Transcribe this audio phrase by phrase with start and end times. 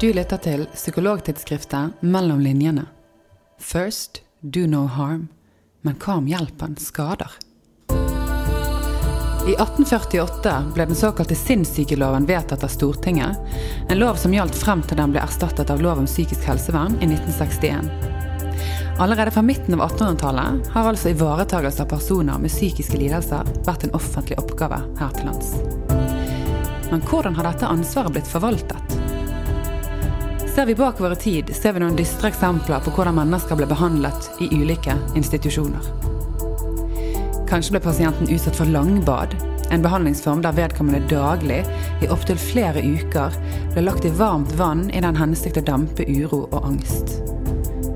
[0.00, 2.86] Du lytter til psykologtidsskriftet Mellom linjene.
[3.60, 5.26] First, do no harm.
[5.84, 7.34] Men hva om hjelpen skader?
[9.44, 13.36] I 1848 ble den såkalte sinnssykeloven vedtatt av Stortinget.
[13.92, 17.10] En lov som gjaldt frem til den ble erstattet av lov om psykisk helsevern i
[17.10, 17.90] 1961.
[19.04, 23.92] Allerede fra midten av 1800-tallet har altså ivaretakelse av personer med psykiske lidelser vært en
[24.00, 25.52] offentlig oppgave her til lands.
[26.88, 28.89] Men hvordan har dette ansvaret blitt forvaltet?
[30.60, 34.26] Ser vi bakover i tid, ser vi noen dystre eksempler på hvordan mennesker ble behandlet
[34.44, 35.86] i ulike institusjoner.
[37.48, 39.32] Kanskje ble pasienten utsatt for langbad,
[39.72, 41.62] en behandlingsform der vedkommende daglig
[42.04, 43.38] i opptil flere uker
[43.72, 47.16] ble lagt i varmt vann i den hensikt å dempe uro og angst.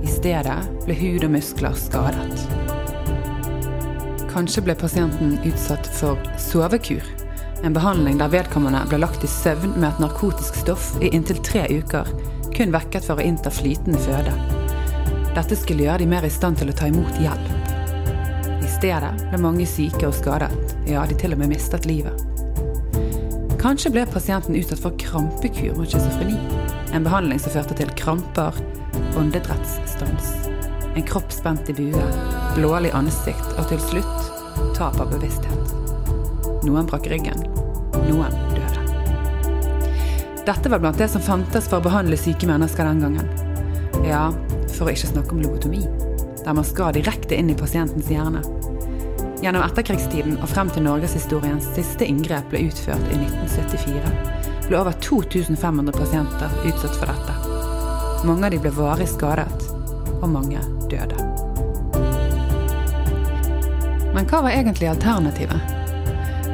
[0.00, 0.56] I stedet
[0.86, 2.46] ble hud og muskler skadet.
[4.32, 7.04] Kanskje ble pasienten utsatt for sovekur,
[7.60, 11.68] en behandling der vedkommende ble lagt i søvn med et narkotisk stoff i inntil tre
[11.68, 12.08] uker,
[12.54, 14.32] kun vekket for å innta flytende føde.
[15.34, 17.48] Dette skulle gjøre de mer i stand til å ta imot hjelp.
[18.62, 20.52] I stedet ble mange syke og skadet,
[20.86, 22.14] ja, de til og med mistet livet.
[23.58, 26.38] Kanskje ble pasienten utsatt for krampekur mot schizofreni.
[26.94, 28.60] En behandling som førte til kramper,
[29.18, 30.34] åndedrettsstans,
[30.94, 32.06] en kropp spent i bue,
[32.54, 35.74] blålig ansikt og til slutt tap av bevissthet.
[36.64, 37.48] Noen brakk ryggen,
[38.06, 38.53] noen.
[40.44, 43.28] Dette var blant det som fantes for å behandle syke mennesker den gangen.
[44.04, 44.26] Ja,
[44.74, 45.80] for å ikke snakke om lobotomi,
[46.44, 48.42] der man skal direkte inn i pasientens hjerne.
[49.40, 54.12] Gjennom etterkrigstiden og frem til norgeshistoriens siste inngrep ble utført i 1974,
[54.68, 57.38] ble over 2500 pasienter utsatt for dette.
[58.28, 59.48] Mange av de ble varig skadet,
[60.18, 60.60] og mange
[60.92, 61.24] døde.
[64.12, 65.83] Men hva var egentlig alternativet?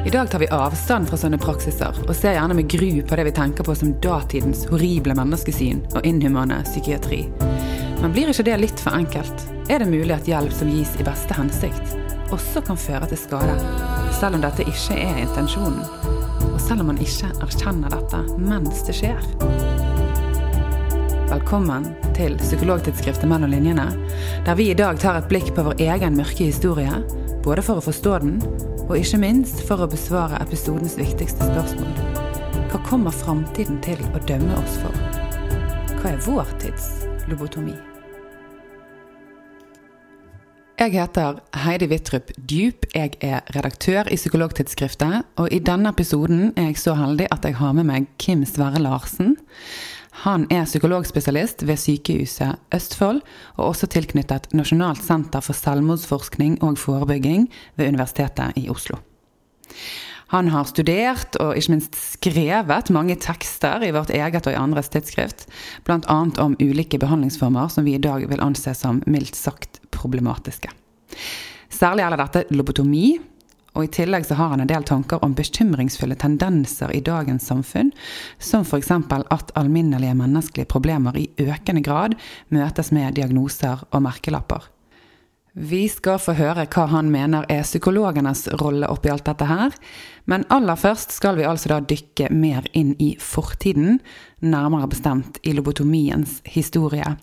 [0.05, 3.25] I dag tar vi avstand fra sånne praksiser, og ser gjerne med gru på det
[3.27, 7.19] vi tenker på som datidens horrible menneskesyn og inhumane psykiatri.
[8.01, 9.43] Men blir ikke det litt for enkelt?
[9.69, 11.93] Er det mulig at hjelp som gis i beste hensikt,
[12.33, 13.53] også kan føre til skade?
[14.17, 15.85] Selv om dette ikke er intensjonen,
[16.49, 19.21] og selv om man ikke erkjenner dette mens det skjer.
[21.29, 23.85] Velkommen til Psykologtidsskriftet Mellom linjene,
[24.49, 27.03] der vi i dag tar et blikk på vår egen mørke historie,
[27.45, 28.37] både for å forstå den,
[28.91, 31.93] og ikke minst for å besvare episodens viktigste spørsmål.
[32.73, 34.99] Hva kommer framtiden til å dømme oss for?
[36.01, 36.91] Hva er vår tids
[37.31, 37.77] lobotomi?
[40.81, 42.87] Jeg heter Heidi Wittrup Djup.
[42.95, 45.27] Jeg er redaktør i Psykologtidsskriftet.
[45.37, 48.81] Og i denne episoden er jeg så heldig at jeg har med meg Kim Sverre
[48.81, 49.35] Larsen.
[50.23, 53.21] Han er psykologspesialist ved Sykehuset Østfold,
[53.61, 57.45] og også tilknyttet Nasjonalt senter for selvmordsforskning og forebygging
[57.77, 58.97] ved Universitetet i Oslo.
[60.31, 64.91] Han har studert og ikke minst skrevet mange tekster i vårt eget og i andres
[64.93, 65.43] tidsskrift,
[65.87, 66.19] bl.a.
[66.39, 70.71] om ulike behandlingsformer som vi i dag vil anse som mildt sagt problematiske.
[71.71, 73.19] Særlig gjelder dette lobotomi,
[73.71, 77.93] og i tillegg så har han en del tanker om bekymringsfulle tendenser i dagens samfunn,
[78.39, 78.91] som f.eks.
[78.91, 82.15] at alminnelige menneskelige problemer i økende grad
[82.51, 84.67] møtes med diagnoser og merkelapper.
[85.53, 89.73] Vi skal få høre hva han mener er psykologenes rolle oppi alt dette her,
[90.23, 93.99] men aller først skal vi altså da dykke mer inn i fortiden,
[94.39, 97.17] nærmere bestemt i lobotomiens historie.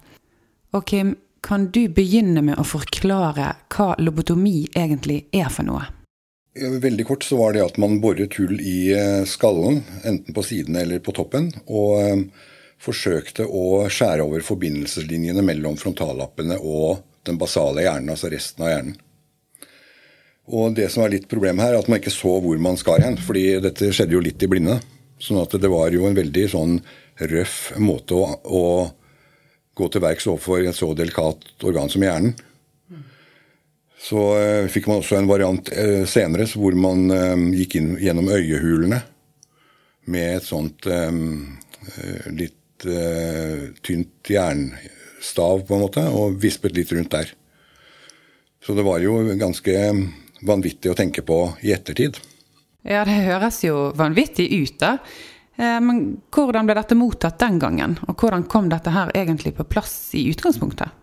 [0.77, 5.87] Og Kim, kan du begynne med å forklare hva lobotomi egentlig er for noe?
[6.59, 8.93] Veldig kort så var det at man boret hull i
[9.31, 12.29] skallen, enten på sidene eller på toppen, og
[12.83, 18.97] forsøkte å skjære over forbindelseslinjene mellom frontallappene og den basale hjernen, altså resten av hjernen.
[20.49, 23.05] Og det som er litt problemet her, er at man ikke så hvor man skar
[23.05, 24.79] hen, fordi dette skjedde jo litt i blinde.
[25.21, 26.79] Sånn at det var jo en veldig sånn
[27.29, 28.65] røff måte å, å
[29.79, 32.37] gå til verks overfor et så delikat organ som hjernen.
[33.99, 38.31] Så eh, fikk man også en variant eh, senere hvor man eh, gikk inn gjennom
[38.31, 39.01] øyehulene
[40.09, 40.87] med et sånt
[42.33, 42.85] litt
[43.85, 44.31] tynt
[45.19, 47.33] jernstav, på en måte, og vispet litt rundt der.
[48.65, 49.75] Så det var jo ganske
[50.47, 52.19] vanvittig å tenke på i ettertid.
[52.83, 54.99] Ja, det høres jo vanvittig ut, da.
[55.59, 60.15] Men hvordan ble dette mottatt den gangen, og hvordan kom dette her egentlig på plass
[60.15, 60.95] i utgangspunktet?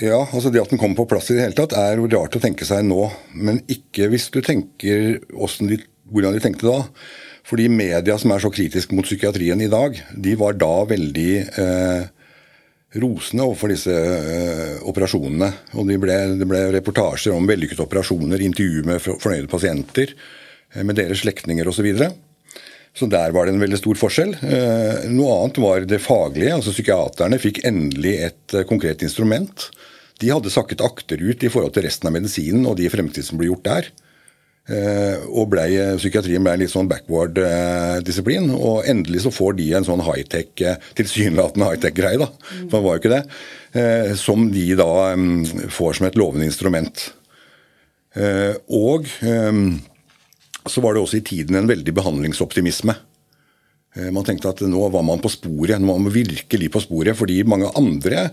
[0.00, 2.34] Ja, altså Det at den kommer på plass i det hele tatt, er jo rart
[2.34, 3.10] å tenke seg nå.
[3.34, 5.78] Men ikke hvis du tenker de,
[6.10, 6.80] hvordan de tenkte da.
[7.46, 12.10] Fordi media som er så kritisk mot psykiatrien i dag, de var da veldig eh,
[13.00, 15.48] rosende overfor disse uh, operasjonene.
[15.78, 20.12] Og de ble, det ble reportasjer om vellykkede operasjoner, intervju med fornøyde pasienter,
[20.74, 21.88] eh, med deres slektninger osv.
[22.92, 24.34] Så der var det en veldig stor forskjell.
[24.44, 26.52] Eh, noe annet var det faglige.
[26.58, 29.70] altså Psykiaterne fikk endelig et konkret instrument.
[30.20, 33.48] De hadde sakket akterut i forhold til resten av medisinen og de fremtid som ble
[33.48, 33.88] gjort der.
[34.70, 35.64] Eh, og ble,
[35.98, 38.50] Psykiatrien ble en litt sånn backward-disiplin.
[38.54, 40.52] og endelig så får de en sånn high-tech,
[40.98, 42.28] tilsynelatende high-tech-greie, da,
[42.68, 43.24] for det var jo ikke det,
[44.20, 47.06] som de da mm, får som et lovende instrument.
[48.68, 49.08] Og
[50.68, 52.94] så var det også i tiden en veldig behandlingsoptimisme.
[53.96, 57.16] Eh, man tenkte at nå var man på sporet, nå var man virkelig på sporet,
[57.18, 58.30] fordi mange andre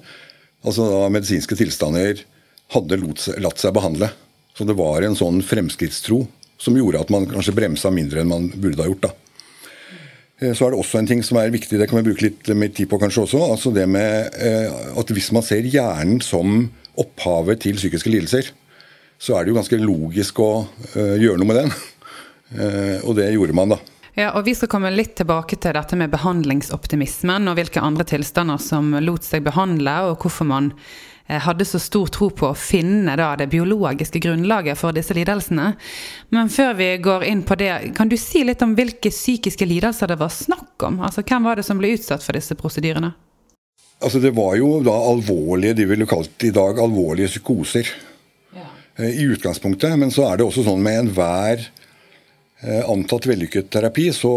[0.60, 2.24] altså medisinske tilstander
[2.76, 3.00] hadde
[3.42, 4.12] latt seg behandle.
[4.60, 6.26] Så det var en sånn fremskrittstro
[6.60, 9.06] som gjorde at man kanskje bremsa mindre enn man burde ha gjort.
[9.06, 9.12] da.
[10.42, 12.50] Eh, så er det også en ting som er viktig, det kan vi bruke litt
[12.52, 13.40] mer tid på kanskje også.
[13.54, 14.68] altså det med eh,
[15.00, 16.68] at Hvis man ser hjernen som
[17.00, 18.52] opphavet til psykiske lidelser,
[19.16, 21.74] så er det jo ganske logisk å gjøre noe med den.
[22.50, 23.80] Eh, og det gjorde man, da.
[24.18, 28.60] Ja, og Vi skal komme litt tilbake til dette med behandlingsoptimismen og hvilke andre tilstander
[28.60, 33.14] som lot seg behandle, og hvorfor man eh, hadde så stor tro på å finne
[33.20, 35.76] da, det biologiske grunnlaget for disse lidelsene.
[36.34, 40.10] Men før vi går inn på det, kan du si litt om hvilke psykiske lidelser
[40.10, 41.02] det var snakk om?
[41.06, 43.14] Altså, Hvem var det som ble utsatt for disse prosedyrene?
[44.02, 47.92] Altså, Det var jo da alvorlige, de ville kalt i dag alvorlige psykoser.
[48.56, 48.70] Ja.
[48.98, 51.70] Eh, I utgangspunktet, men så er det også sånn med enhver
[52.60, 54.31] Eh, antatt vellykket terapi, så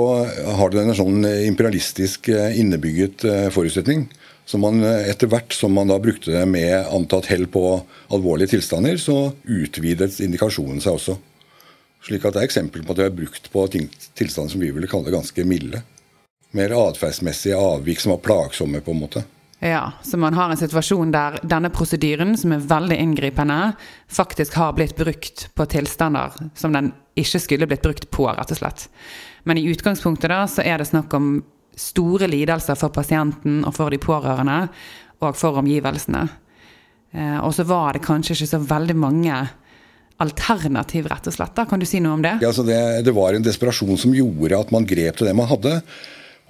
[0.55, 4.05] har den en sånn imperialistisk eh, innebygget eh, forutsetning.
[4.47, 7.63] Så man etter hvert som man da brukte det med antatt hell på
[8.13, 11.17] alvorlige tilstander, så utvidet indikasjonen seg også.
[12.03, 14.91] Slik at det er eksempel på at det er brukt på tilstander som vi ville
[14.91, 15.85] kalle ganske milde.
[16.59, 19.23] Mer atferdsmessige avvik som var plagsomme, på en måte.
[19.63, 23.77] Ja, Så man har en situasjon der denne prosedyren, som er veldig inngripende,
[24.11, 28.59] faktisk har blitt brukt på tilstander som den ikke skulle blitt brukt på, rett og
[28.59, 28.89] slett.
[29.47, 31.37] Men i utgangspunktet da, så er det snakk om
[31.79, 34.67] store lidelser for pasienten og for de pårørende,
[35.23, 36.23] og for omgivelsene.
[37.13, 39.37] Eh, og så var det kanskje ikke så veldig mange
[40.23, 41.55] alternativ, rett og slett.
[41.57, 41.67] Da.
[41.69, 42.37] Kan du si noe om det?
[42.43, 45.51] Ja, altså det, det var en desperasjon som gjorde at man grep til det man
[45.51, 45.79] hadde.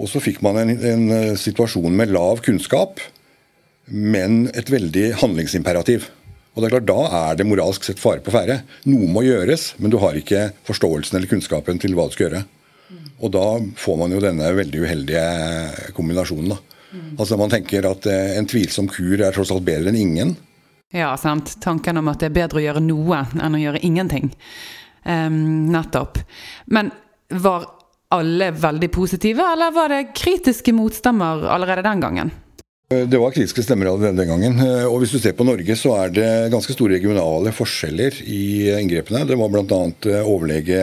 [0.00, 3.00] Og så fikk man en, en eh, situasjon med lav kunnskap,
[3.92, 6.08] men et veldig handlingsimperativ.
[6.52, 8.60] Og det er klart, Da er det moralsk sett fare på ferde.
[8.88, 12.42] Noe må gjøres, men du har ikke forståelsen eller kunnskapen til hva du skal gjøre.
[13.22, 13.46] Og da
[13.78, 15.26] får man jo denne veldig uheldige
[15.96, 16.54] kombinasjonen.
[16.54, 16.58] da.
[17.18, 20.34] Altså Man tenker at eh, en tvilsom kur er tross alt bedre enn ingen.
[20.92, 21.54] Ja, sant.
[21.64, 24.32] Tanken om at det er bedre å gjøre noe enn å gjøre ingenting.
[25.02, 26.20] Um, nettopp.
[26.68, 26.92] Men
[27.32, 27.64] var
[28.12, 32.32] alle veldig positive, eller var det kritiske motstemmer allerede den gangen?
[32.92, 34.58] Det var kritiske stemmer allerede den gangen.
[34.90, 38.44] Og hvis du ser på Norge, så er det ganske store regionale forskjeller i
[38.82, 39.24] inngrepene.
[39.28, 39.80] Det var bl.a.
[40.12, 40.82] Eh, overlege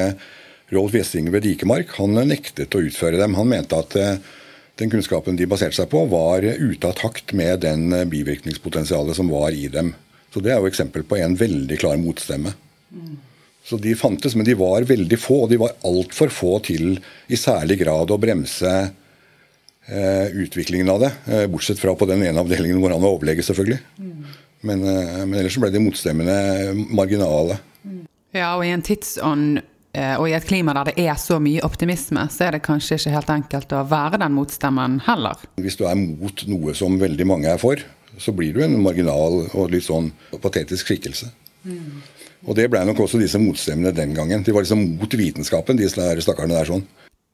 [0.74, 1.96] Rolf Gjessing ved Dikemark.
[1.98, 3.38] Han nektet å utføre dem.
[3.40, 4.20] Han mente at eh,
[4.80, 9.32] den kunnskapen de baserte seg på, var ute av takt med den eh, bivirkningspotensialet som
[9.32, 9.94] var i dem.
[10.34, 12.54] Så det er jo eksempel på en veldig klar motstemme.
[12.94, 13.18] Mm.
[13.66, 16.96] Så de fantes, men de var veldig få, og de var altfor få til
[17.30, 18.72] i særlig grad å bremse
[19.90, 21.12] eh, utviklingen av det.
[21.28, 23.82] Eh, bortsett fra på den ene avdelingen hvor han var overlege, selvfølgelig.
[23.98, 24.24] Mm.
[24.70, 26.38] Men, eh, men, ellers ble de motstemmene
[26.90, 27.60] marginale.
[28.36, 29.62] Ja, og i en tidsånd
[29.94, 33.14] og i et klima der det er så mye optimisme, så er det kanskje ikke
[33.16, 35.42] helt enkelt å være den motstemmen heller.
[35.58, 37.82] Hvis du er mot noe som veldig mange er for,
[38.22, 40.12] så blir du en marginal og litt sånn
[40.44, 41.32] patetisk skikkelse.
[41.66, 42.02] Mm.
[42.48, 44.44] Og det ble nok også disse motstemmene den gangen.
[44.46, 46.86] De var liksom mot vitenskapen, de stakkarene der sånn.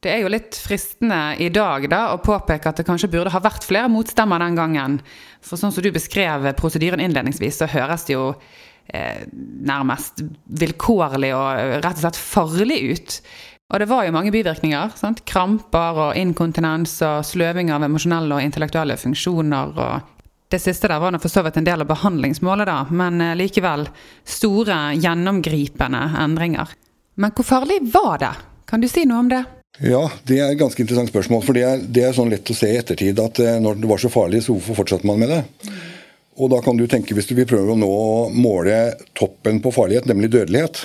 [0.06, 3.42] Det er jo litt fristende i dag da, å påpeke at det kanskje burde ha
[3.42, 5.00] vært flere motstemmer den gangen.
[5.46, 8.28] For sånn som du beskrev prosedyren innledningsvis, så høres det jo
[8.94, 10.24] eh, nærmest
[10.62, 13.20] vilkårlig og rett og slett farlig ut.
[13.74, 14.94] Og det var jo mange bivirkninger.
[15.00, 15.24] Sant?
[15.26, 20.12] Kramper og inkontinens og sløving av emosjonelle og intellektuelle funksjoner og
[20.54, 23.88] det siste der var for så vidt en del av behandlingsmålet, da, men eh, likevel
[24.24, 26.70] store, gjennomgripende endringer.
[27.16, 28.34] Men hvor farlig var det?
[28.70, 29.42] Kan du si noe om det?
[29.84, 31.42] Ja, det er et ganske interessant spørsmål.
[31.44, 33.90] For det er, det er sånn lett å se i ettertid at eh, når det
[33.90, 35.42] var så farlig, så hvorfor fortsatte man med det?
[36.36, 37.96] Og da kan du tenke, hvis du vil prøve å nå
[38.36, 38.80] måle
[39.16, 40.82] toppen på farlighet, nemlig dødelighet,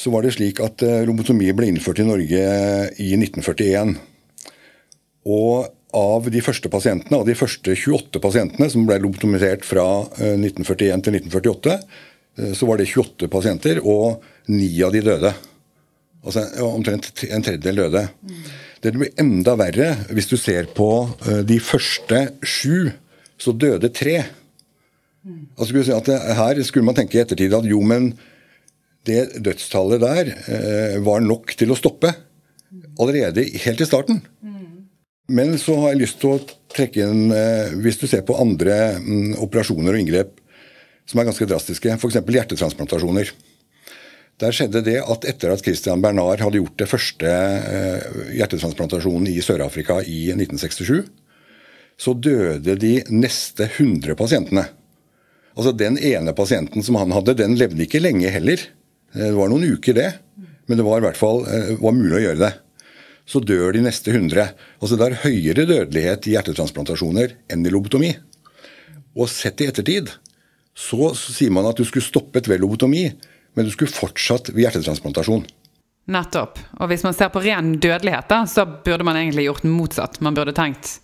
[0.00, 2.44] så var det slik at eh, lobotomi ble innført i Norge
[3.02, 3.92] i 1941.
[5.28, 5.68] Og
[6.00, 11.04] av de første pasientene, av de første 28 pasientene som ble lobotomisert fra 1941 eh,
[11.04, 11.76] til 1948,
[12.40, 15.34] eh, så var det 28 pasienter, og ni av de døde.
[16.24, 18.06] Altså omtrent en tredjedel døde.
[18.80, 20.88] Det blir enda verre hvis du ser på
[21.48, 22.90] de første sju,
[23.40, 24.18] så døde tre.
[25.56, 28.12] Altså skulle si at Her skulle man tenke i ettertid at jo, men
[29.08, 30.30] det dødstallet der
[31.04, 32.12] var nok til å stoppe.
[33.00, 34.20] allerede helt i starten.
[35.30, 36.40] Men så har jeg lyst til å
[36.74, 40.34] trekke inn, eh, hvis du ser på andre mm, operasjoner og inngrep
[41.06, 42.18] som er ganske drastiske, f.eks.
[42.18, 43.30] hjertetransplantasjoner.
[44.40, 49.38] Der skjedde det at etter at Christian Bernard hadde gjort det første eh, hjertetransplantasjonen i
[49.44, 51.10] Sør-Afrika i 1967,
[52.00, 54.64] så døde de neste 100 pasientene.
[55.56, 58.62] Altså Den ene pasienten som han hadde, den levde ikke lenge heller.
[59.12, 60.10] Eh, det var noen uker, det.
[60.70, 61.42] Men det var i hvert fall
[61.82, 62.52] var mulig å gjøre det
[63.30, 64.56] så dør de neste 100.
[64.80, 68.10] Altså Det er høyere dødelighet i hjertetransplantasjoner enn i lobotomi.
[69.14, 70.10] Og sett i ettertid
[70.74, 73.08] så, så sier man at du skulle stoppet ved lobotomi,
[73.54, 75.44] men du skulle fortsatt ved hjertetransplantasjon.
[76.10, 76.58] Nettopp.
[76.80, 80.18] Og hvis man ser på ren dødelighet, da, så burde man egentlig gjort motsatt.
[80.24, 80.96] Man burde tenkt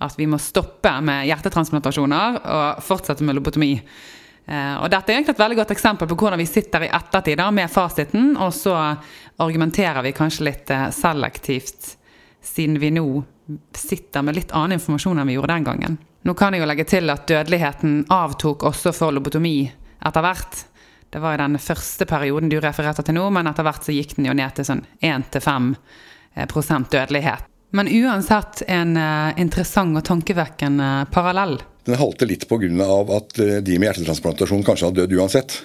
[0.00, 3.74] at vi må stoppe med hjertetransplantasjoner og fortsette med lobotomi.
[4.46, 7.42] Eh, og Dette er egentlig et veldig godt eksempel på hvordan vi sitter i ettertid
[7.54, 8.76] med fasiten, og så
[9.40, 11.96] argumenterer vi kanskje litt eh, selektivt,
[12.42, 13.06] siden vi nå
[13.76, 16.00] sitter med litt annen informasjon enn vi gjorde den gangen.
[16.22, 19.64] Nå kan jeg jo legge til at dødeligheten avtok også for lobotomi
[20.06, 20.64] etter hvert.
[21.10, 24.14] Det var i den første perioden du refererte til nå, men etter hvert så gikk
[24.18, 25.72] den jo ned til sånn 1-5
[26.36, 27.49] eh, dødelighet.
[27.76, 28.96] Men uansett en
[29.38, 32.68] interessant og tankevekkende parallell den halte litt pga.
[33.16, 35.58] at eh, de med hjertetransplantasjon kanskje hadde dødd uansett.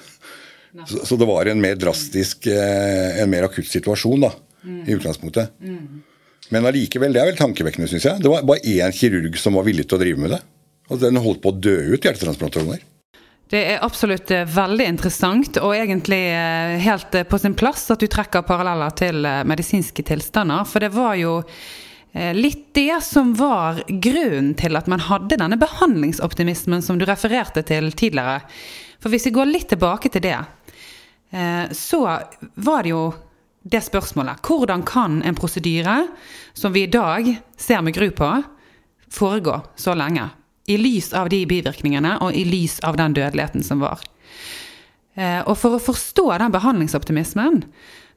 [0.85, 4.31] Så, så, det var en mer drastisk, eh, en mer akutt situasjon da,
[4.63, 4.81] mm.
[4.89, 5.53] i utgangspunktet.
[5.63, 6.01] Mm.
[6.51, 8.21] Men allikevel, det er vel tankevekkende, syns jeg.
[8.21, 10.41] Det var bare én kirurg som var villig til å drive med det.
[10.91, 12.83] Og den holdt på å dø ut, hjertetransplantasjoner.
[13.49, 16.21] Det er absolutt eh, veldig interessant og egentlig
[16.83, 20.67] helt på sin plass at du trekker paralleller til medisinske tilstander.
[20.67, 25.57] For det var jo Eh, litt det som var grunnen til at man hadde denne
[25.59, 28.39] behandlingsoptimismen som du refererte til tidligere.
[29.05, 30.39] For hvis vi går litt tilbake til det,
[31.29, 31.99] eh, så
[32.55, 33.03] var det jo
[33.61, 34.41] det spørsmålet.
[34.41, 36.07] Hvordan kan en prosedyre
[36.53, 38.31] som vi i dag ser med gru på,
[39.11, 40.29] foregå så lenge?
[40.65, 44.01] I lys av de bivirkningene og i lys av den dødeligheten som var.
[45.13, 47.63] Eh, og for å forstå den behandlingsoptimismen,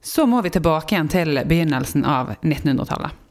[0.01, 3.28] så må vi tilbake igjen til begynnelsen av 1900-tallet.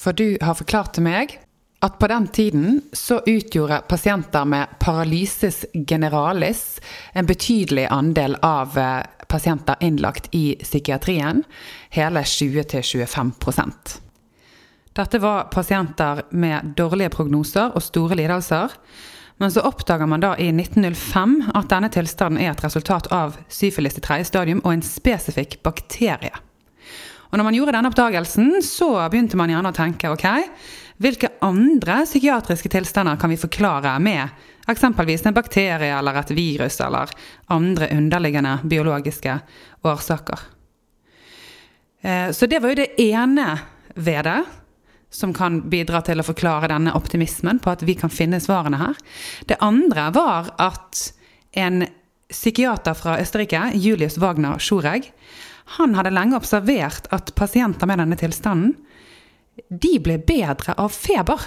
[0.00, 1.36] For du har forklart til meg
[1.84, 6.80] at på den tiden så utgjorde pasienter med paralysis generalis
[7.12, 11.44] en betydelig andel av eh, pasienter innlagt i psykiatrien,
[11.90, 14.00] hele 20-25%
[14.96, 18.72] Dette var pasienter med dårlige prognoser og store lidelser.
[19.40, 23.96] Men så oppdager man da i 1905 at denne tilstanden er et resultat av syfilis
[23.96, 26.34] i tredje stadium og en spesifikk bakterie.
[27.30, 30.26] Og når man gjorde denne oppdagelsen, så begynte man gjerne å tenke ok,
[31.00, 34.28] hvilke andre psykiatriske tilstander kan vi forklare med
[34.70, 37.10] eksempelvis en bakterie eller et virus eller
[37.54, 39.38] andre underliggende biologiske
[39.82, 40.42] årsaker.
[42.00, 43.46] Eh, så det var jo det ene
[43.94, 44.40] ved det
[45.10, 48.98] som kan bidra til å forklare denne optimismen på at vi kan finne svarene her.
[49.46, 51.00] Det andre var at
[51.58, 51.82] en
[52.30, 55.10] psykiater fra Østerrike, Julius Wagner Schoreg,
[55.76, 58.74] han hadde lenge observert at pasienter med denne tilstanden
[59.68, 61.42] de ble bedre av feber.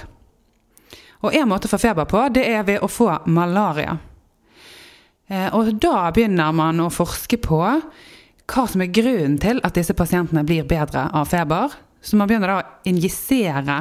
[1.24, 3.96] Og en måte å få feber på, det er ved å få malaria.
[5.28, 9.96] Eh, og da begynner man å forske på hva som er grunnen til at disse
[9.96, 11.74] pasientene blir bedre av feber.
[12.04, 13.80] Så man begynner da å injisere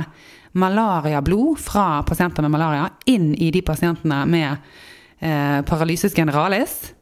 [0.53, 4.51] malariablod fra pasienter med malaria inn i de pasientene med
[5.19, 6.93] eh, paralysis generalis.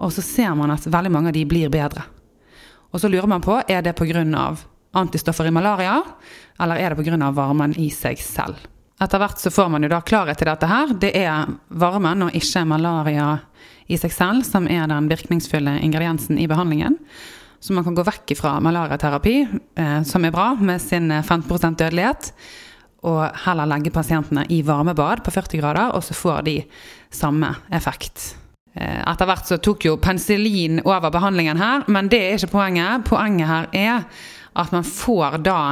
[0.00, 2.06] Og så ser man at veldig mange av de blir bedre.
[2.90, 4.56] Og så lurer man på er det pga.
[4.92, 6.02] antistoffer i malaria,
[6.60, 7.30] eller er det pga.
[7.30, 8.56] varmen i seg selv.
[9.00, 10.92] Etter hvert så får man jo da klarhet til dette her.
[10.92, 13.38] Det er varmen og ikke malaria
[13.88, 16.98] i seg selv som er den virkningsfulle ingrediensen i behandlingen.
[17.60, 19.36] Så man kan gå vekk fra malariaterapi,
[19.76, 22.32] eh, som er bra, med sin 15 dødelighet,
[23.04, 26.56] og heller legge pasientene i varmebad på 40 grader, og så får de
[27.10, 28.39] samme effekt.
[28.74, 33.06] Eh, etter hvert så tok jo penicillin over behandlingen her, men det er ikke poenget.
[33.08, 34.04] Poenget her er
[34.52, 35.62] at man får da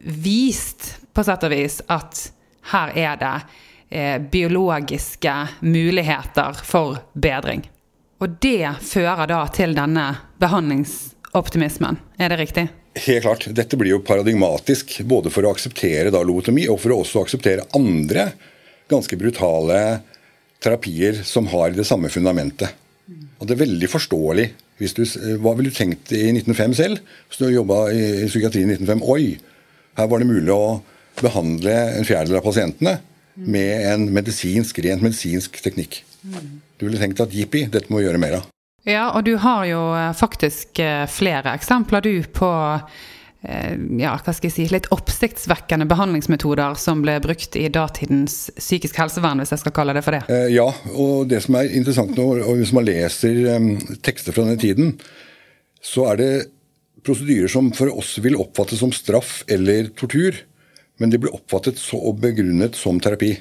[0.00, 2.30] vist, på sett og vis, at
[2.72, 3.34] her er det
[3.90, 7.66] eh, biologiske muligheter for bedring.
[8.20, 10.06] Og det fører da til denne
[10.40, 11.96] behandlingsoptimismen.
[12.20, 12.68] Er det riktig?
[13.06, 13.46] Helt klart.
[13.56, 17.68] Dette blir jo paradigmatisk, både for å akseptere da lobotomi, og for å også akseptere
[17.76, 18.30] andre
[18.90, 19.78] ganske brutale
[20.62, 22.76] terapier som har det samme fundamentet.
[23.40, 24.50] Og Det er veldig forståelig.
[24.80, 25.02] Du,
[25.42, 27.00] hva ville du tenkt i 1905 selv?
[27.28, 29.02] Hvis du jobba i psykiatrien i 1905.
[29.12, 29.36] Oi,
[29.98, 30.80] her var det mulig å
[31.20, 32.94] behandle en fjerdedel av pasientene
[33.40, 36.02] med en medisinsk, rent medisinsk teknikk.
[36.80, 38.48] Du ville tenkt at jippi, dette må vi gjøre mer av.
[38.88, 43.02] Ja, og du har jo eh, faktisk eh, flere eksempler du på eh,
[43.40, 49.40] ja, hva skal jeg si, litt oppsiktsvekkende behandlingsmetoder som ble brukt i datidens psykisk helsevern,
[49.40, 50.22] hvis jeg skal kalle det for det.
[50.28, 53.72] Eh, ja, og det som er interessant nå, og hvis man leser um,
[54.04, 54.92] tekster fra denne tiden,
[55.80, 56.32] så er det
[57.06, 60.36] prosedyrer som for oss vil oppfattes som straff eller tortur,
[61.00, 63.38] men de blir oppfattet og begrunnet som terapi.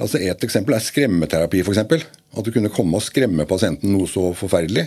[0.00, 1.60] Altså Et eksempel er skremmeterapi.
[1.60, 2.00] Eksempel.
[2.32, 4.86] at du kunne komme og skremme pasienten noe så forferdelig.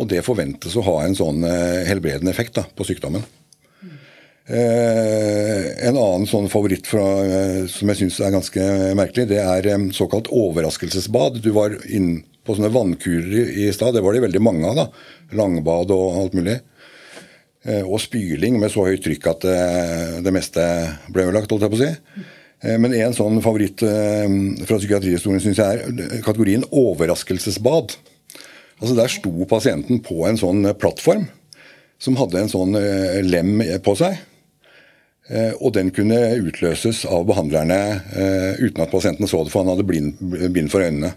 [0.00, 3.24] Og det forventes å ha en sånn helbredende effekt da, på sykdommen.
[4.46, 9.66] Eh, en annen sånn favoritt fra, eh, som jeg syns er ganske merkelig, det er
[9.66, 11.40] eh, såkalt overraskelsesbad.
[11.42, 13.96] Du var inne på sånne vannkurer i stad.
[13.96, 14.78] Det var det veldig mange av.
[14.78, 14.86] da.
[15.34, 16.60] Langbad og alt mulig.
[17.66, 19.44] Og spyling med så høyt trykk at
[20.22, 20.62] det, meste
[21.10, 22.68] ble ødelagt, holdt jeg på å si.
[22.78, 27.96] Men en sånn favoritt fra psykiatrihistorien syns jeg er kategorien overraskelsesbad.
[28.78, 31.26] Altså Der sto pasienten på en sånn plattform
[31.98, 32.78] som hadde en sånn
[33.26, 34.22] lem på seg.
[35.26, 37.78] Eh, og den kunne utløses av behandlerne
[38.14, 41.16] eh, uten at pasienten så det, for han hadde bind for øynene.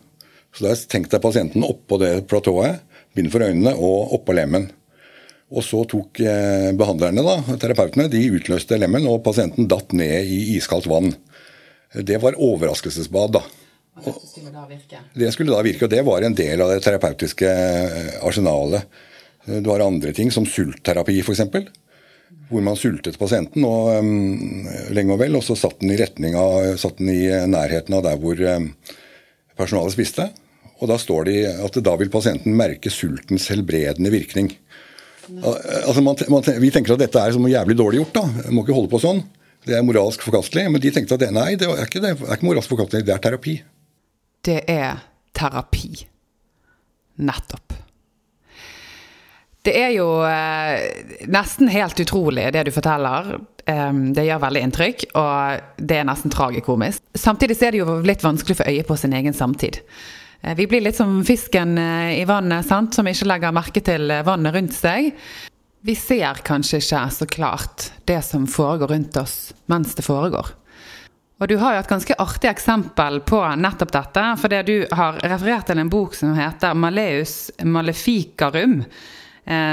[0.56, 2.82] Så der tenkte jeg pasienten oppå det platået,
[3.18, 4.72] bind for øynene og oppå lemmen.
[5.50, 10.56] Og så tok eh, behandlerne, da, terapeutene, de utløste lemmen, og pasienten datt ned i
[10.58, 11.13] iskaldt vann.
[11.94, 13.44] Det var overraskelsesbad, da.
[14.00, 15.04] Og det skulle da virke?
[15.22, 17.54] Det skulle da virke, og det var en del av det terapeutiske
[18.25, 19.06] arsenalet.
[19.50, 21.46] Du har andre ting, som sultterapi f.eks
[22.50, 25.38] hvor man sultet pasienten og, um, lenge og vel.
[25.38, 28.71] Og så satt den, i, av, satt den i nærheten av der hvor um,
[29.59, 30.29] personalet spiste.
[30.79, 34.53] Og da står det at da vil pasienten merke sultens helbredende virkning.
[35.29, 38.15] Altså man, man, vi tenker at dette er som jævlig dårlig gjort.
[38.15, 39.19] da, Må ikke holde på sånn.
[39.67, 40.69] Det er moralsk forkastelig.
[40.71, 43.15] Men de tenkte at det, nei, det er ikke, det er ikke moralsk forkastelig, det
[43.17, 43.59] er terapi.
[44.48, 45.03] Det er
[45.36, 45.91] terapi.
[47.19, 47.75] Nettopp.
[49.66, 53.33] Det er jo eh, nesten helt utrolig, det du forteller.
[53.70, 57.03] Um, det gjør veldig inntrykk, og det er nesten tragikomisk.
[57.14, 59.81] Samtidig er det jo litt vanskelig å få øye på sin egen samtid.
[60.42, 62.96] Eh, vi blir litt som fisken eh, i vannet, sant?
[62.96, 65.12] som ikke legger merke til eh, vannet rundt seg.
[65.86, 70.55] Vi ser kanskje ikke så klart det som foregår rundt oss mens det foregår.
[71.40, 75.70] Og du har jo et ganske artig eksempel på nettopp dette, fordi du har referert
[75.70, 79.19] til en bok som heter Maleus Maleficarum Eh,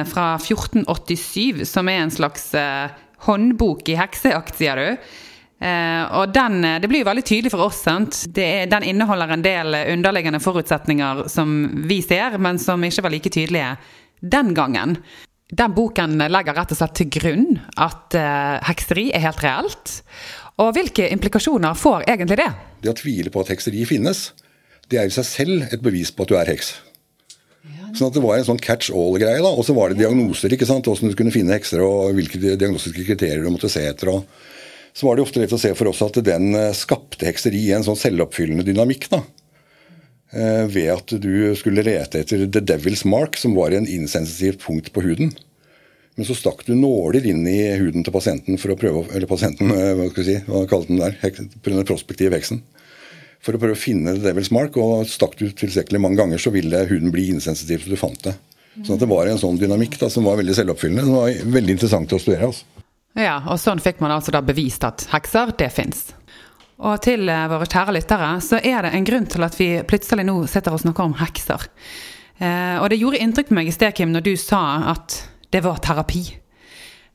[0.09, 2.93] fra 1487, som er en slags eh,
[3.27, 4.89] håndbok i hekseakt, sier du.
[5.67, 7.83] Eh, og den, Det blir jo veldig tydelig for oss.
[7.85, 8.23] sant?
[8.37, 13.33] Er, den inneholder en del underliggende forutsetninger som vi ser, men som ikke var like
[13.33, 13.77] tydelige
[14.21, 14.99] den gangen.
[15.47, 18.17] Den boken legger rett og slett til grunn at
[18.67, 19.93] hekseri er helt reelt.
[20.59, 22.49] Og hvilke implikasjoner får egentlig det?
[22.83, 24.31] Det å tvile på at hekseri finnes,
[24.89, 26.73] det er i seg selv et bevis på at du er heks.
[27.97, 29.41] Sånn at Det var en sånn catch all-greie.
[29.41, 30.53] da, Og så var det diagnoser.
[30.53, 34.09] ikke sant, Hvordan du kunne finne hekser, og hvilke diagnostiske kriterier du måtte se etter.
[34.13, 34.27] og
[34.95, 37.73] Så var det ofte lett å se for oss at den eh, skapte hekseri i
[37.73, 39.09] en sånn selvoppfyllende dynamikk.
[39.09, 39.23] da,
[40.33, 44.93] eh, Ved at du skulle lete etter the devil's mark, som var en insensitivt punkt
[44.93, 45.33] på huden.
[46.17, 49.71] Men så stakk du nåler inn i huden til pasienten for å prøve, eller pasienten,
[49.71, 51.17] eh, hva skal vi si, hva kalte den der,
[51.63, 52.63] den prospektive heksen
[53.45, 54.77] for å prøve å finne The Devil's Mark.
[54.81, 58.37] Og stakk du tilstrekkelig mange ganger, så ville huden bli insensitiv så du fant det.
[58.85, 61.07] Sånn det var en sånn dynamikk da, som var veldig selvoppfyllende.
[61.07, 62.51] Som var veldig interessant å studere.
[62.51, 62.83] Altså.
[63.17, 66.11] Ja, og sånn fikk man altså da bevist at hekser, det fins.
[66.77, 70.27] Og til eh, våre kjære lyttere, så er det en grunn til at vi plutselig
[70.29, 71.71] nå sitter og snakker om hekser.
[72.37, 74.61] Eh, og det gjorde inntrykk på meg i sted, Kim, når du sa
[74.93, 75.23] at
[75.55, 76.27] det var terapi.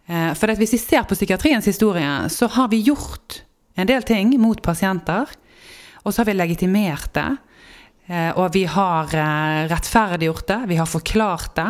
[0.10, 3.44] Eh, for hvis vi ser på psykiatriens historie, så har vi gjort
[3.78, 5.30] en del ting mot pasienter
[6.04, 7.30] og så har vi legitimert det.
[8.12, 11.70] Eh, og vi har eh, rettferdiggjort det, vi har forklart det,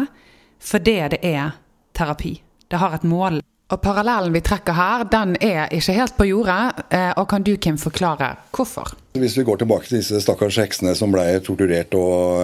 [0.62, 1.58] fordi det er
[1.98, 2.36] terapi.
[2.72, 3.42] Det har et mål.
[3.72, 6.82] Og Parallellen vi trekker her, den er ikke helt på jordet.
[6.92, 8.96] Eh, og kan du, Kim, forklare hvorfor?
[9.20, 12.42] Hvis vi går tilbake til disse stakkars heksene som ble torturert og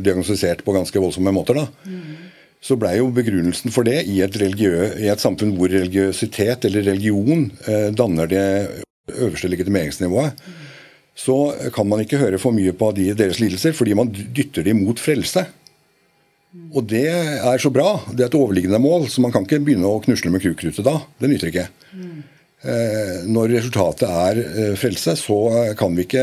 [0.00, 2.30] diagnostisert på ganske voldsomme måter, da, mm.
[2.64, 7.50] så blei jo begrunnelsen for det i et, i et, samfunn hvor religiøsitet eller religion
[7.96, 8.46] danner det
[9.12, 10.40] øverste legitimeringsnivået.
[11.18, 11.36] Så
[11.74, 15.00] kan man ikke høre for mye på de, deres lidelser, fordi man dytter dem mot
[15.00, 15.44] frelse.
[16.72, 17.96] Og det er så bra.
[18.12, 20.98] Det er et overliggende mål, så man kan ikke begynne å knusle med kukrute da.
[21.20, 21.68] Det nytter ikke.
[21.92, 22.22] Mm.
[23.34, 25.36] når resultatet er eh, frelse, så
[25.74, 26.22] kan vi ikke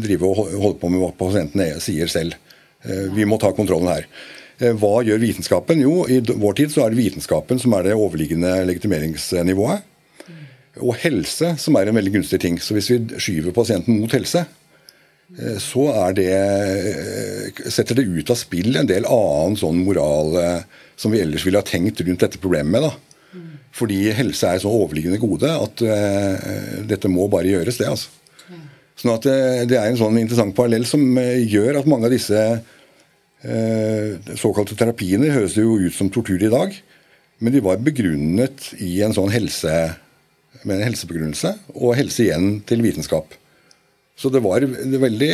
[0.00, 2.38] drive og holde på med hva pasientene sier selv.
[2.86, 4.06] Eh, vi må ta kontrollen her.
[4.58, 5.82] Eh, hva gjør vitenskapen?
[5.84, 9.84] Jo, i vår tid så er det vitenskapen som er det overliggende legitimeringsnivået
[10.82, 12.58] og helse, som er en veldig gunstig ting.
[12.60, 14.62] Så hvis vi skyver pasienten mot helse, så
[15.58, 20.60] så det, eh, setter det ut av spill en del annen sånn moral eh,
[20.94, 22.92] som vi ellers ville ha tenkt rundt dette problemet da.
[23.74, 25.82] Fordi helse er så overliggende gode at
[26.88, 27.90] dette må bare gjøres, det.
[27.90, 28.08] altså.
[28.96, 32.40] Sånn at det, det er en sånn interessant parallell som gjør at mange av disse
[33.44, 36.72] uh, såkalte terapiene høres jo ut som tortur i dag.
[37.44, 39.74] Men de var begrunnet i en sånn helse,
[40.64, 43.34] med en helsebegrunnelse, og helse igjen til vitenskap.
[44.16, 45.32] Så det var veldig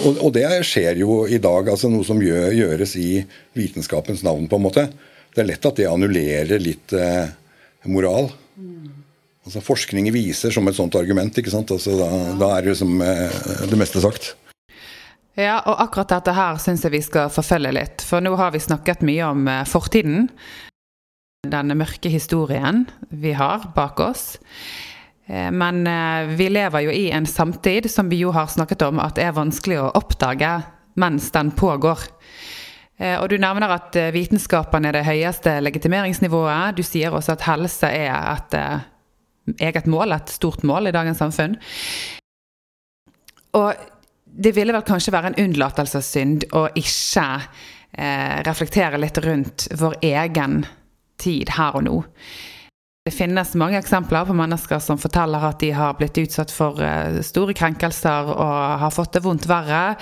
[0.00, 3.22] og, og, det skjer jo i dag, altså noe som gjøres i
[3.56, 4.86] vitenskapens navn, på en måte.
[5.34, 7.30] Det er lett at det annullerer litt eh,
[7.90, 8.30] moral.
[8.56, 8.88] Mm.
[9.46, 11.36] Altså Forskning viser som et sånt argument.
[11.36, 11.70] ikke sant?
[11.74, 12.08] Altså, da,
[12.40, 14.32] da, er det liksom eh, det meste sagt.
[15.38, 18.02] Ja, og akkurat dette her syns jeg vi skal forfølge litt.
[18.04, 20.28] For nå har vi snakket mye om eh, fortiden.
[21.48, 24.34] Denne mørke historien vi har bak oss.
[25.26, 29.00] Eh, men eh, vi lever jo i en samtid som vi jo har snakket om
[29.00, 30.50] at er vanskelig å oppdage
[31.00, 32.02] mens den pågår.
[33.00, 36.76] Eh, og du nevner at vitenskapen er det høyeste legitimeringsnivået.
[36.76, 38.56] Du sier også at helse er et
[39.64, 41.56] eget mål, et stort mål i dagens samfunn.
[43.56, 43.80] Og
[44.24, 47.24] det ville vel kanskje være en unnlatelsessynd å ikke
[48.46, 50.60] reflektere litt rundt vår egen
[51.20, 51.98] tid her og nå.
[53.00, 57.22] Det finnes mange eksempler på mennesker som forteller at de har blitt utsatt for eh,
[57.24, 59.94] store krenkelser og har fått det vondt verre,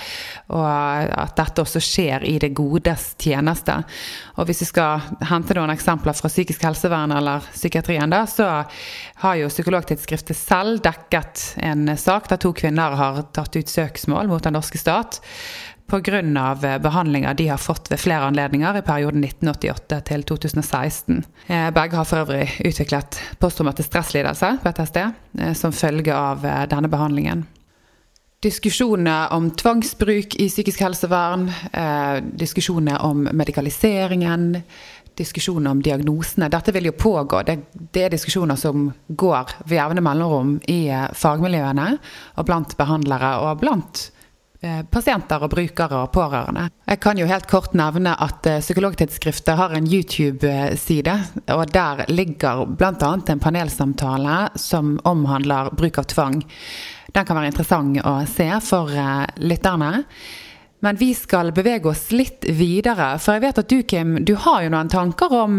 [0.51, 3.77] og at dette også skjer i det godes tjeneste.
[4.35, 8.49] Og hvis vi skal hente noen eksempler fra psykisk helsevern eller psykiatrien, da, så
[9.23, 14.43] har jo Psykologtidsskriftet selv dekket en sak der to kvinner har tatt ut søksmål mot
[14.43, 15.21] den norske stat
[15.89, 16.19] pga.
[16.63, 21.23] Eh, behandlinger de har fått ved flere anledninger i perioden 1988 til 2016.
[21.47, 24.97] Eh, begge har for øvrig utviklet posttraumatisk stresslidelse, PTSD,
[25.39, 27.45] eh, som følge av denne behandlingen.
[28.41, 31.49] Diskusjoner om tvangsbruk i psykisk helsevern,
[32.39, 34.61] diskusjoner om medikaliseringen,
[35.17, 36.47] diskusjoner om diagnosene.
[36.47, 37.41] Dette vil jo pågå.
[37.43, 37.57] Det,
[37.91, 41.89] det er diskusjoner som går ved jevne mellomrom i fagmiljøene
[42.37, 44.05] og blant behandlere og blant
[44.91, 46.65] pasienter og brukere og pårørende.
[46.89, 51.15] Jeg kan jo helt kort nevne at eh, Psykologtidsskriftet har en YouTube-side,
[51.55, 53.13] og der ligger bl.a.
[53.15, 56.43] en panelsamtale som omhandler bruk av tvang.
[57.15, 60.03] Den kan være interessant å se for eh, lytterne.
[60.79, 64.63] Men vi skal bevege oss litt videre, for jeg vet at du Kim, du har
[64.63, 65.57] jo noen tanker om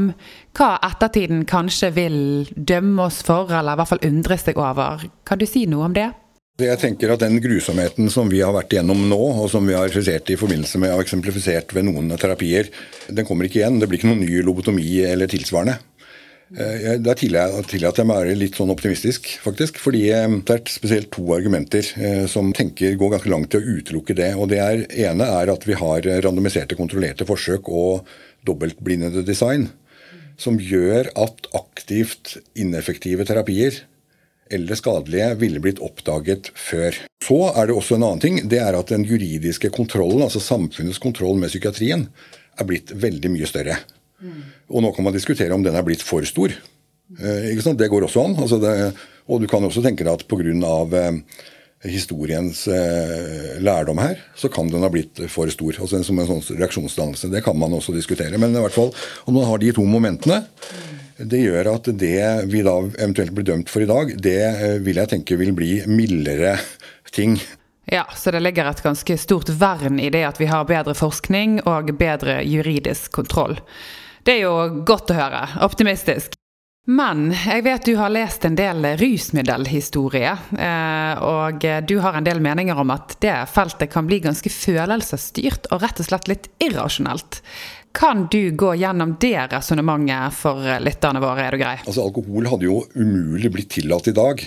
[0.57, 2.19] hva ettertiden kanskje vil
[2.57, 5.05] dømme oss for, eller i hvert fall undre seg over.
[5.29, 6.09] Kan du si noe om det?
[6.61, 9.89] Jeg tenker at Den grusomheten som vi har vært igjennom nå, og som vi har
[9.89, 12.71] refusert i forbindelse med og eksemplifisert ved noen terapier,
[13.09, 13.79] den kommer ikke igjen.
[13.81, 15.79] Det blir ikke noen ny lobotomi eller tilsvarende.
[16.51, 19.79] Da der tillater jeg meg å være litt sånn optimistisk, faktisk.
[19.79, 23.77] Fordi eh, det er spesielt to argumenter eh, som tenker går ganske langt til å
[23.79, 24.33] utelukke det.
[24.35, 28.11] Og det er, ene er at vi har randomiserte, kontrollerte forsøk og
[28.49, 29.69] dobbeltblindede design.
[30.41, 33.85] Som gjør at aktivt ineffektive terapier
[34.51, 36.97] eller skadelige ville blitt oppdaget før.
[37.23, 38.41] Så er det også en annen ting.
[38.51, 42.09] Det er at den juridiske kontrollen, altså samfunnets kontroll med psykiatrien,
[42.59, 43.79] er blitt veldig mye større.
[44.21, 44.43] Mm.
[44.75, 46.53] Og nå kan man diskutere om den er blitt for stor.
[47.19, 48.37] Eh, det går også an.
[48.43, 48.75] Altså det,
[49.31, 50.85] og du kan også tenke deg at pga.
[51.07, 51.49] Eh,
[51.81, 55.79] historiens eh, lærdom her, så kan den ha blitt for stor.
[55.81, 57.31] altså Som en sånn reaksjonsdannelse.
[57.33, 58.37] Det kan man også diskutere.
[58.37, 58.93] Men i hvert fall,
[59.25, 63.49] om man har de to momentene, mm det gjør at det vi da eventuelt blir
[63.53, 66.57] dømt for i dag, det eh, vil jeg tenke vil bli mildere
[67.13, 67.39] ting.
[67.91, 71.61] Ja, så det ligger et ganske stort vern i det at vi har bedre forskning
[71.67, 73.59] og bedre juridisk kontroll.
[74.23, 75.47] Det er jo godt å høre.
[75.65, 76.37] Optimistisk.
[76.91, 82.41] Men jeg vet du har lest en del rusmiddelhistorie, eh, og du har en del
[82.43, 87.43] meninger om at det feltet kan bli ganske følelsesstyrt og rett og slett litt irrasjonelt.
[87.93, 91.77] Kan du gå gjennom det resonnementet for lytterne våre, er du grei?
[91.83, 94.45] Altså, Alkohol hadde jo umulig blitt tillatt i dag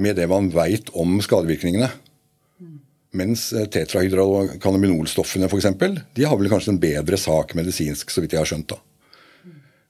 [0.00, 1.90] med det man veit om skadevirkningene.
[3.12, 6.06] Mens tetrahydrokanabinolstoffene tetrahydrocannabinolstoffene f.eks.
[6.16, 8.72] de har vel kanskje en bedre sak medisinsk, så vidt jeg har skjønt.
[8.72, 8.78] da.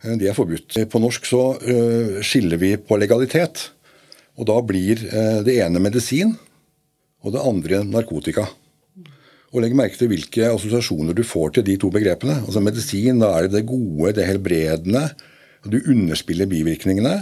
[0.03, 0.81] Eh, de er forbudt.
[0.91, 1.43] På norsk så
[2.27, 3.69] skiller vi på legalitet.
[4.43, 4.99] Og da blir
[5.47, 6.33] det ene medisin,
[7.23, 8.49] og det andre narkotika.
[9.53, 12.39] Og legg merke til hvilke assosiasjoner du får til de to begrepene.
[12.41, 15.11] Altså Medisin, da er det det gode, det helbredende.
[15.69, 17.19] Du underspiller bivirkningene,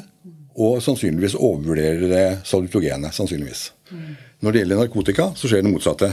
[0.61, 3.11] og sannsynligvis overvurderer det salutogene.
[3.13, 3.73] sannsynligvis.
[3.91, 4.17] Mm.
[4.41, 6.13] Når det gjelder narkotika, så skjer det motsatte.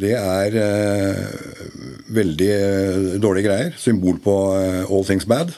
[0.00, 1.24] Det er eh,
[2.14, 3.74] veldig eh, dårlige greier.
[3.78, 5.52] Symbol på eh, all things bad.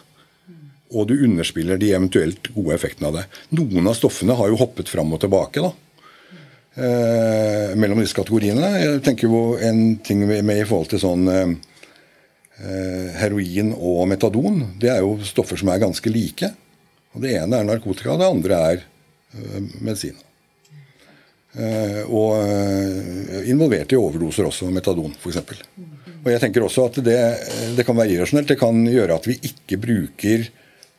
[0.92, 3.24] Og du underspiller de eventuelt gode effektene av det.
[3.56, 5.64] Noen av stoffene har jo hoppet fram og tilbake.
[5.64, 5.72] da
[6.76, 8.70] eh, mellom disse kategoriene.
[8.82, 11.54] Jeg tenker jo en ting med, i forhold til sånn eh,
[13.20, 16.52] heroin og metadon det er jo stoffer som er ganske like.
[17.12, 18.84] Og Det ene er narkotika, det andre er
[19.84, 20.16] medisin.
[22.08, 25.42] Og involvert i overdoser også, metadon f.eks.
[26.22, 27.18] Og jeg tenker også at det,
[27.76, 28.48] det kan være irrasjonelt.
[28.48, 30.46] Det kan gjøre at vi ikke bruker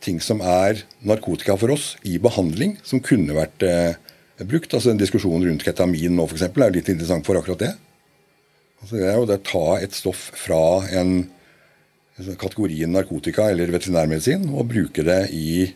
[0.04, 3.96] ting som er narkotika for oss, i behandling, som kunne vært eh,
[4.42, 4.74] brukt.
[4.74, 7.74] Altså En diskusjon rundt ketamin nå for eksempel, er litt interessant for akkurat det.
[8.84, 11.24] Altså det er jo det å ta et stoff fra en
[12.38, 15.70] kategorien narkotika eller veterinærmedisin og bruke det i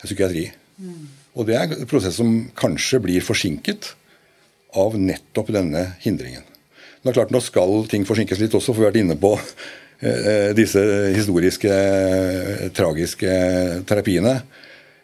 [0.00, 0.46] psykiatri.
[0.78, 1.08] Mm.
[1.38, 3.92] Og det er en prosess som kanskje blir forsinket
[4.78, 6.46] av nettopp denne hindringen.
[7.02, 9.34] Det er klart Nå skal ting forsinkes litt også, for vi har vært inne på
[9.38, 10.82] eh, disse
[11.14, 13.36] historiske, eh, tragiske
[13.88, 14.40] terapiene.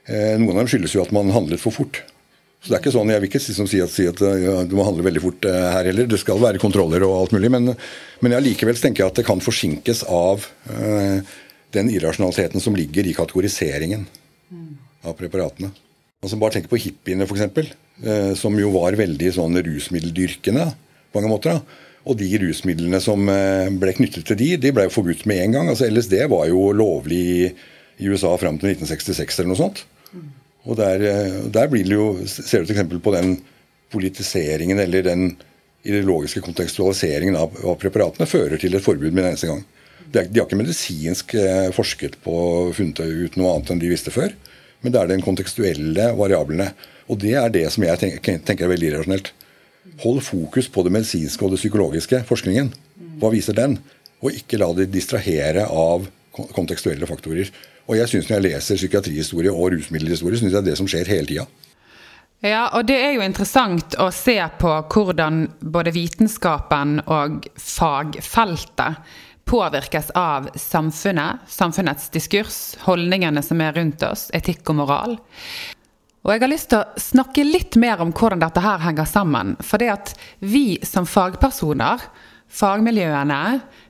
[0.05, 2.03] Eh, noen av dem skyldes jo at man handlet for fort.
[2.65, 4.75] Så det er ikke sånn, Jeg vil ikke liksom si at, si at ja, du
[4.79, 6.09] må handle veldig fort her heller.
[6.09, 7.51] Det skal være kontroller og alt mulig.
[7.53, 7.75] Men,
[8.25, 11.35] men likevel tenker jeg at det kan forsinkes av uh,
[11.77, 14.07] den irrasjonaliteten som ligger i kategoriseringen
[15.05, 15.75] av preparatene.
[16.25, 20.71] Altså Bare tenk på hippiene, f.eks., uh, som jo var veldig sånn rusmiddeldyrkende
[21.13, 21.59] på mange måter.
[21.59, 21.85] da.
[22.05, 25.55] Og de rusmidlene som eh, ble knyttet til de, de ble jo forbudt med en
[25.57, 25.71] gang.
[25.73, 27.25] Altså LSD var jo lovlig
[27.97, 29.85] i USA fram til 1966 eller noe sånt.
[30.65, 33.37] Og der, eh, der blir det jo, ser du et eksempel på den
[33.93, 35.37] politiseringen eller den
[35.85, 39.63] ideologiske kontekstualiseringen av, av preparatene fører til et forbud med en eneste gang.
[40.05, 42.37] De, de har ikke medisinsk eh, forsket på
[42.77, 44.33] funnet ut noe annet enn de visste før.
[44.85, 46.71] Men det er den kontekstuelle variablene.
[47.09, 49.31] Og det er det som jeg tenker, er veldig irrasjonelt.
[50.05, 52.73] Hold fokus på det medisinske og det psykologiske forskningen.
[53.21, 53.79] Hva viser den?
[54.25, 56.09] Og ikke la det distrahere av
[56.57, 57.53] kontekstuelle faktorer.
[57.85, 60.89] Og jeg synes Når jeg leser psykiatrihistorie og rusmiddelhistorie, syns jeg det er det som
[60.89, 61.47] skjer hele tida.
[62.45, 69.01] Ja, og det er jo interessant å se på hvordan både vitenskapen og fagfeltet
[69.49, 75.17] påvirkes av samfunnet, samfunnets diskurs, holdningene som er rundt oss, etikk og moral.
[76.25, 79.57] Og jeg har lyst til å snakke litt mer om hvordan dette her henger sammen.
[79.61, 82.01] For det at vi som fagpersoner,
[82.55, 83.41] fagmiljøene,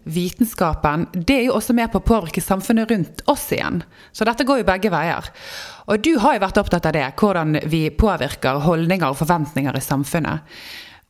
[0.05, 3.83] vitenskapen, det er jo også med på å påvirke samfunnet rundt oss igjen.
[4.12, 5.29] Så dette går jo begge veier.
[5.88, 9.85] Og du har jo vært opptatt av det, hvordan vi påvirker holdninger og forventninger i
[9.85, 10.59] samfunnet.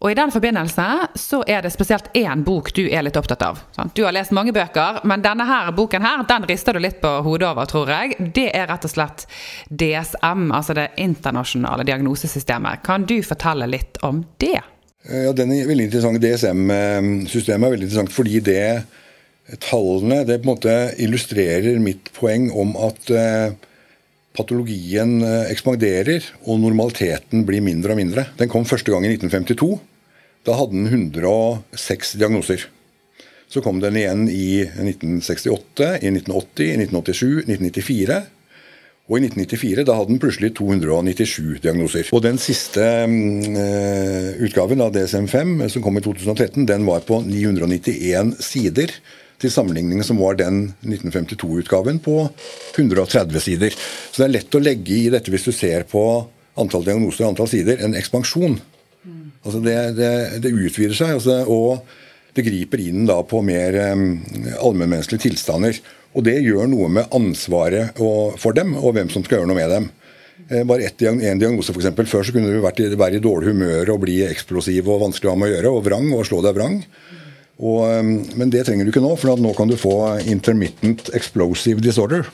[0.04, 0.84] Og I den forbindelse
[1.16, 3.62] så er det spesielt én bok du er litt opptatt av.
[3.96, 7.12] Du har lest mange bøker, men denne her boken her, den rister du litt på
[7.24, 8.18] hodet over, tror jeg.
[8.36, 9.24] Det er rett og slett
[9.70, 12.84] DSM, altså det internasjonale diagnosesystemet.
[12.84, 14.58] Kan du fortelle litt om det?
[15.04, 16.22] Ja, den er veldig interessant.
[16.22, 18.64] DSM-systemet er veldig interessant fordi det
[19.60, 23.52] tallene det på en måte illustrerer mitt poeng om at eh,
[24.36, 28.28] patologien eh, ekspanderer og normaliteten blir mindre og mindre.
[28.40, 29.76] Den kom første gang i 1952.
[30.44, 32.64] Da hadde den 106 diagnoser.
[33.48, 38.22] Så kom den igjen i 1968, i 1980, i 1987, 1994.
[39.04, 42.08] Og i 1994 da hadde den plutselig 297 diagnoser.
[42.16, 48.38] Og den siste øh, utgaven av DSM-5, som kom i 2013, den var på 991
[48.44, 48.94] sider.
[49.42, 52.20] Til sammenligning som var den 1952-utgaven på
[52.78, 53.74] 130 sider.
[53.74, 56.04] Så det er lett å legge i dette, hvis du ser på
[56.56, 58.56] antall diagnoser og antall sider, en ekspansjon.
[59.44, 60.12] Altså det, det,
[60.46, 61.82] det, utvider seg, altså, og
[62.34, 64.06] det griper inn da på mer um,
[64.56, 65.76] allmennmenneskelige tilstander.
[66.14, 69.72] Og det gjør noe med ansvaret for dem, og hvem som skal gjøre noe med
[69.72, 69.88] dem.
[70.48, 71.90] Eh, bare ett, en diagnose, f.eks.
[72.10, 75.30] Før så kunne du vært i, være i dårlig humør og bli eksplosiv og vanskelig
[75.30, 76.78] å ha med å gjøre, og vrang og slå deg vrang.
[77.54, 79.94] Og, um, men det trenger du ikke nå, for nå kan du få
[80.30, 82.26] intermittent explosive disorder.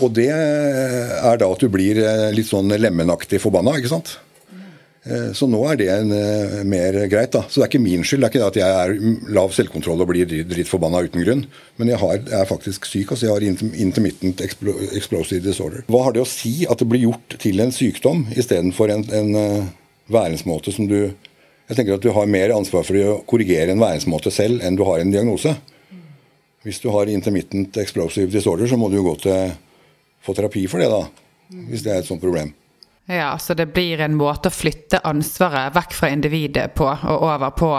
[0.00, 4.16] Og det er da at du blir eh, litt sånn lemenaktig forbanna, ikke sant.
[5.04, 7.32] Eh, så nå er det en, eh, mer greit.
[7.32, 7.42] da.
[7.48, 8.20] Så det er ikke min skyld.
[8.20, 11.46] Det er ikke det at jeg er lav selvkontroll og blir drittforbanna uten grunn.
[11.78, 13.10] Men jeg, har, jeg, er faktisk syk.
[13.10, 15.84] altså Jeg har intermittent explosive disorder.
[15.88, 19.34] Hva har det å si at det blir gjort til en sykdom istedenfor en, en
[19.36, 19.66] uh,
[20.08, 21.14] væringsmåte som du
[21.70, 24.82] Jeg tenker at du har mer ansvar for å korrigere en væringsmåte selv enn du
[24.82, 25.54] har en diagnose.
[26.66, 29.52] Hvis du har intermittent explosive disorder, så må du jo gå til
[30.20, 31.06] få terapi for det, da.
[31.70, 32.50] Hvis det er et sånt problem.
[33.10, 37.50] Ja, så det blir en måte å flytte ansvaret vekk fra individet på og over
[37.58, 37.70] på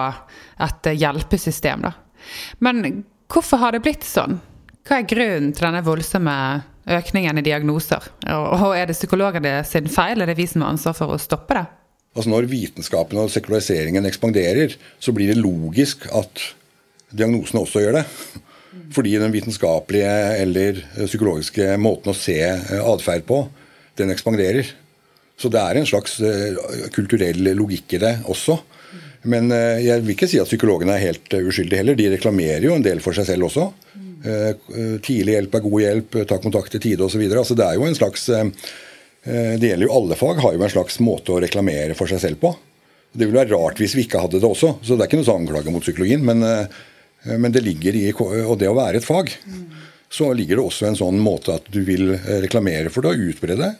[0.60, 1.94] et hjelpesystem, da.
[2.60, 4.42] Men hvorfor har det blitt sånn?
[4.84, 6.36] Hva er grunnen til denne voldsomme
[6.92, 8.10] økningen i diagnoser?
[8.28, 11.56] Og er det psykologene sin feil, er det vi som har ansvar for å stoppe
[11.56, 11.66] det?
[12.12, 16.44] Altså Når vitenskapen og sekulariseringen ekspanderer, så blir det logisk at
[17.16, 18.06] diagnosene også gjør det.
[18.92, 22.36] Fordi den vitenskapelige eller psykologiske måten å se
[22.82, 23.46] atferd på,
[24.00, 24.68] den ekspanderer.
[25.42, 26.60] Så det er en slags eh,
[26.94, 28.60] kulturell logikk i det også.
[29.32, 31.98] Men eh, jeg vil ikke si at psykologene er helt eh, uskyldige heller.
[31.98, 33.72] De reklamerer jo en del for seg selv også.
[34.22, 37.24] Tidlig hjelp er god hjelp, ta kontakt i tide osv.
[37.26, 41.00] Altså, det er jo en slags Det gjelder jo alle fag, har jo en slags
[41.02, 42.52] måte å reklamere for seg selv på.
[43.10, 45.38] Det ville være rart hvis vi ikke hadde det også, så det er ikke noe
[45.40, 46.22] anklage mot psykologien.
[46.22, 46.46] Men,
[47.26, 49.34] men, det ligger i Og det å være et fag,
[50.06, 52.14] så ligger det også en sånn måte at du vil
[52.46, 53.74] reklamere for det og utbre det.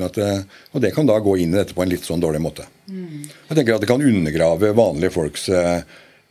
[0.00, 0.30] At det,
[0.72, 2.66] og det kan da gå inn i dette på en litt sånn dårlig måte.
[2.88, 5.80] Jeg tenker at Det kan undergrave vanlige folks eh,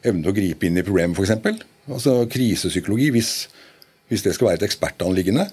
[0.06, 1.66] evne til å gripe inn i problemet, f.eks.
[1.92, 3.12] Altså krisepsykologi.
[3.16, 3.32] Hvis,
[4.10, 5.50] hvis, det skal være et ekspertanliggende,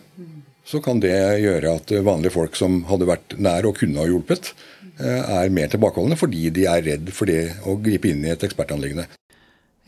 [0.64, 4.52] så kan det gjøre at vanlige folk som hadde vært nær og kunne ha hjulpet,
[5.00, 8.46] eh, er mer tilbakeholdne fordi de er redd for det å gripe inn i et
[8.46, 9.08] ekspertanliggende.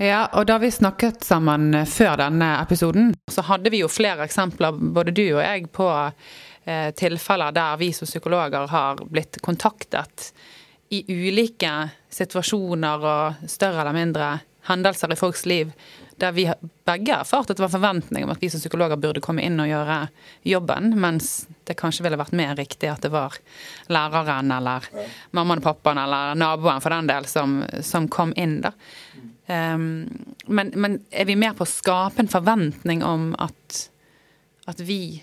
[0.02, 4.74] Ja, og da vi snakket sammen før denne episoden, så hadde vi jo flere eksempler,
[4.74, 6.32] både du og jeg, på eh,
[6.96, 10.30] tilfeller der vi som psykologer har blitt kontaktet
[10.94, 11.72] i ulike
[12.08, 14.30] situasjoner og større eller mindre
[14.64, 15.74] hendelser i folks liv
[16.16, 16.46] der vi
[16.84, 19.58] begge har erfart at det var forventning om at vi som psykologer burde komme inn
[19.60, 19.98] og gjøre
[20.46, 23.36] jobben, mens det kanskje ville vært mer riktig at det var
[23.92, 24.86] læreren eller
[25.34, 28.60] mammaen og pappaen eller naboen for den del som, som kom inn.
[28.64, 28.74] da.
[29.44, 30.06] Um,
[30.46, 33.88] men, men, er vi mer på å skape en forventning om at,
[34.70, 35.18] at vi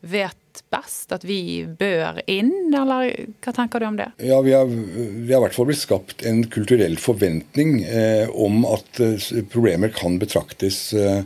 [0.00, 0.38] vet
[0.72, 1.12] best?
[1.14, 3.10] At vi bør inn, eller
[3.44, 4.08] hva tenker du om det?
[4.24, 8.64] Ja, Vi har, vi har i hvert fall blitt skapt en kulturell forventning eh, om
[8.68, 11.22] at eh, problemer kan betraktes eh,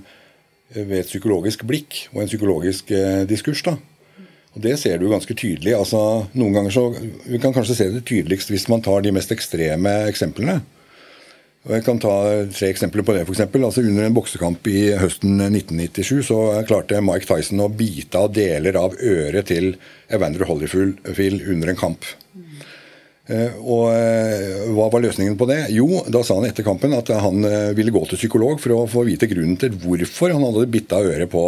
[0.74, 3.64] ved et psykologisk blikk og en psykologisk eh, diskurs.
[3.66, 3.76] da.
[4.52, 5.74] Og Det ser du ganske tydelig.
[5.74, 6.84] altså noen ganger så,
[7.26, 10.60] Vi kan kanskje se det tydeligst hvis man tar de mest ekstreme eksemplene.
[11.62, 12.12] Og Jeg kan ta
[12.50, 13.22] tre eksempler på det.
[13.28, 13.64] For eksempel.
[13.64, 18.78] altså Under en boksekamp i høsten 1997 så klarte Mike Tyson å bite av deler
[18.80, 19.76] av øret til
[20.10, 22.08] Evander Holyfield under en kamp.
[22.34, 22.48] Mm.
[23.62, 25.60] Og eh, Hva var løsningen på det?
[25.70, 28.88] Jo, da sa han etter kampen at han eh, ville gå til psykolog for å
[28.90, 31.44] få vite grunnen til hvorfor han hadde bitt av øret på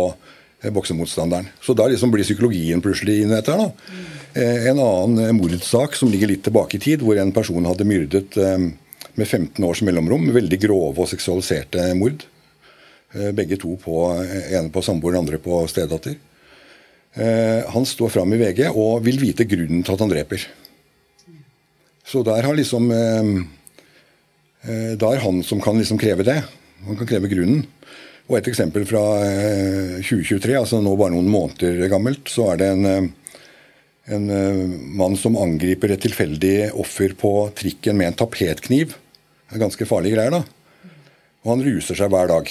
[0.65, 1.51] boksemotstanderen.
[1.61, 3.59] Så da liksom blir psykologien plutselig inn etter.
[3.59, 3.67] da.
[3.91, 4.07] Mm.
[4.71, 8.39] En annen mordsak som ligger litt tilbake i tid, hvor en person hadde myrdet
[9.21, 10.31] med 15 års mellomrom.
[10.35, 12.25] Veldig grove og seksualiserte mord.
[13.15, 16.17] Eh, begge to på eh, ene på samboer, andre på stedatter.
[17.15, 20.47] Eh, han står fram i VG og vil vite grunnen til at han dreper.
[22.05, 22.91] Så der har liksom
[24.65, 26.39] Da er han som kan liksom kreve det.
[26.87, 27.67] Han kan kreve grunnen.
[28.29, 29.03] Og et eksempel fra
[30.01, 33.11] 2023, altså nå bare noen måneder gammelt, så er det en,
[34.09, 34.27] en
[34.97, 38.97] mann som angriper et tilfeldig offer på trikken med en tapetkniv.
[39.55, 40.41] Det er ganske farlige greier, da.
[41.45, 42.49] Og han ruser seg hver dag.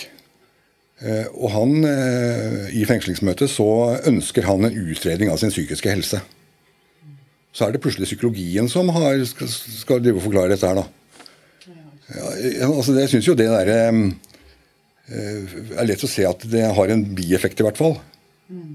[1.03, 3.65] Eh, og han, eh, i fengslingsmøtet så
[4.07, 6.21] ønsker han en utredning av sin psykiske helse.
[7.51, 10.87] Så er det plutselig psykologien som har, skal, skal drive og forklare dette her, da.
[12.13, 13.77] Ja, altså Jeg syns jo det derre
[15.07, 17.97] Det er lett å se at det har en bieffekt, i hvert fall.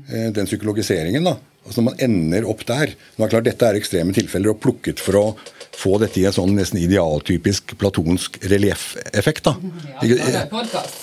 [0.08, 1.24] Den psykologiseringen.
[1.24, 1.38] da.
[1.66, 4.60] Altså Når man ender opp der Nå er det klart Dette er ekstreme tilfeller og
[4.62, 5.24] plukket for å
[5.78, 9.46] få dette i en sånn nesten idealtypisk platonsk relieffeffekt.
[9.46, 9.52] da.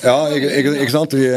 [0.04, 1.16] Ja, ikke, ikke, ikke sant?
[1.16, 1.30] Vi,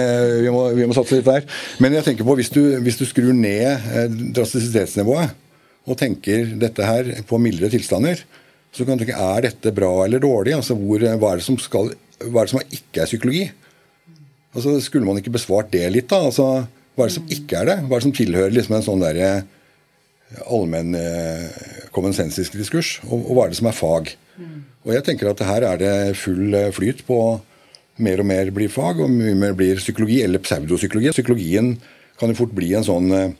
[0.43, 1.47] vi, må, vi, må, satse litt der.
[1.79, 5.37] Men jeg tenker på hvis du, hvis du skrur ned eh, drastisitetsnivået
[5.89, 8.25] og tenker dette her på mildere tilstander,
[8.75, 10.57] så kan du tenke er dette bra eller dårlig?
[10.59, 11.93] Altså, hvor, hva, er det som skal,
[12.27, 13.45] hva er det som ikke er psykologi?
[14.55, 16.21] Altså, Skulle man ikke besvart det litt, da?
[16.27, 16.67] Altså,
[16.99, 17.79] Hva er det som ikke er det?
[17.87, 19.29] Hva er det som tilhører liksom en sånn derre
[20.51, 24.11] allmenn eh, diskurs, og, og, hva er det som er fag.
[24.39, 24.57] Mm.
[24.85, 27.21] Og jeg tenker at her er det full eh, flyt på
[28.05, 31.15] mer og mer blir fag, og mye mer blir psykologi, eller pseudopsykologi.
[31.17, 31.77] Psykologien
[32.19, 33.33] kan jo fort bli en sånn eh,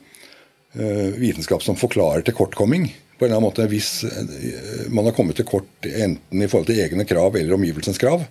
[1.19, 2.89] vitenskap som forklarer tilkortkomming.
[3.19, 6.71] På en eller annen måte, Hvis eh, man har kommet til kort enten i forhold
[6.71, 8.25] til egne krav eller omgivelsens krav,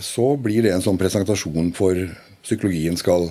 [0.00, 1.98] så blir det en sånn presentasjon for
[2.42, 3.28] psykologien skal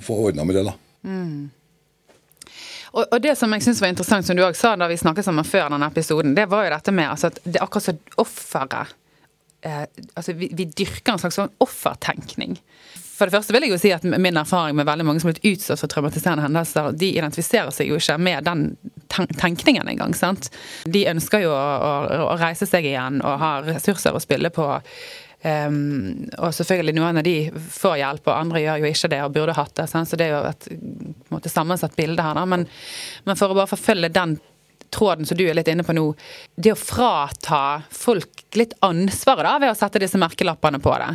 [0.00, 0.64] få ordna med det.
[0.70, 0.74] da.
[1.04, 1.50] Mm.
[2.92, 5.24] Og, og, det som jeg syns var interessant, som du òg sa da vi snakket
[5.24, 8.02] sammen før denne episoden, det var jo dette med altså, at det er akkurat som
[8.20, 8.92] offeret
[9.64, 12.58] eh, altså, vi, vi, dyrker en slags sånn offertenkning.
[13.12, 15.36] For det første vil jeg jo si at Min erfaring med veldig mange som har
[15.36, 18.64] blitt utsatt for traumatiserende hendelser, de identifiserer seg jo ikke med den
[19.12, 20.16] tenkningen engang.
[20.16, 20.50] sant?
[20.84, 21.92] De ønsker jo å, å,
[22.32, 24.66] å reise seg igjen og ha ressurser å spille på.
[25.42, 29.32] Um, og selvfølgelig noen av de får hjelp, og andre gjør jo ikke det og
[29.34, 29.88] burde hatt det.
[29.90, 30.10] Sant?
[30.10, 30.68] Så det er jo et
[31.34, 32.38] måte, sammensatt bilde her.
[32.38, 32.44] Da.
[32.46, 32.66] Men,
[33.26, 34.36] men, for å bare forfølge den
[34.92, 36.04] tråden som du er litt inne på nå,
[36.54, 41.10] det å frata folk litt ansvaret da, ved å sette disse merkelappene på det.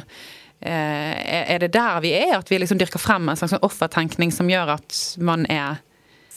[0.58, 1.16] Uh,
[1.54, 4.50] er det der vi er, at vi liksom dyrker frem en slags sånn offertenkning som
[4.52, 5.80] gjør at man er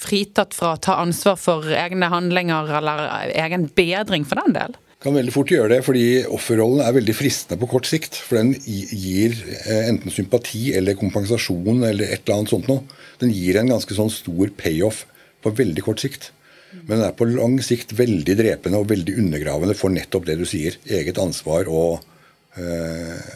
[0.00, 3.02] fritatt fra å ta ansvar for egne handlinger eller
[3.34, 4.78] egen bedring for den del?
[5.00, 8.18] Kan veldig fort gjøre det, fordi offerrollen er veldig fristende på kort sikt.
[8.20, 9.32] For den gir
[9.62, 12.84] eh, enten sympati eller kompensasjon eller et eller annet sånt noe.
[13.22, 15.06] Den gir en ganske sånn stor payoff
[15.40, 16.28] på veldig kort sikt.
[16.84, 20.44] Men den er på lang sikt veldig drepende og veldig undergravende for nettopp det du
[20.48, 20.76] sier.
[20.84, 22.04] Eget ansvar og,
[22.60, 23.32] øh,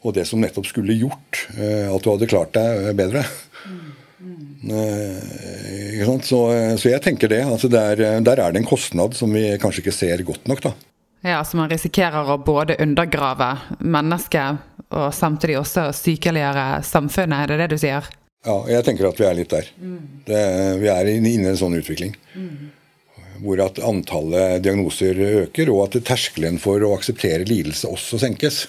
[0.00, 3.26] og det som nettopp skulle gjort øh, at du hadde klart deg bedre.
[3.68, 4.45] Uh,
[6.26, 6.40] så,
[6.78, 7.42] så, jeg tenker det.
[7.44, 10.62] Altså der, der, er det en kostnad som vi kanskje ikke ser godt nok.
[10.62, 10.74] da.
[11.26, 14.62] Ja, Så man risikerer å både undergrave mennesket
[14.94, 18.06] og samtidig også sykeliggjøre samfunnet, er det det du sier?
[18.46, 19.68] Ja, jeg tenker at vi er litt der.
[19.80, 20.00] Mm.
[20.28, 20.42] Det,
[20.78, 22.14] vi er inne i en sånn utvikling.
[22.36, 22.68] Mm.
[23.42, 28.66] Hvor at antallet diagnoser øker, og at terskelen for å akseptere lidelse også senkes.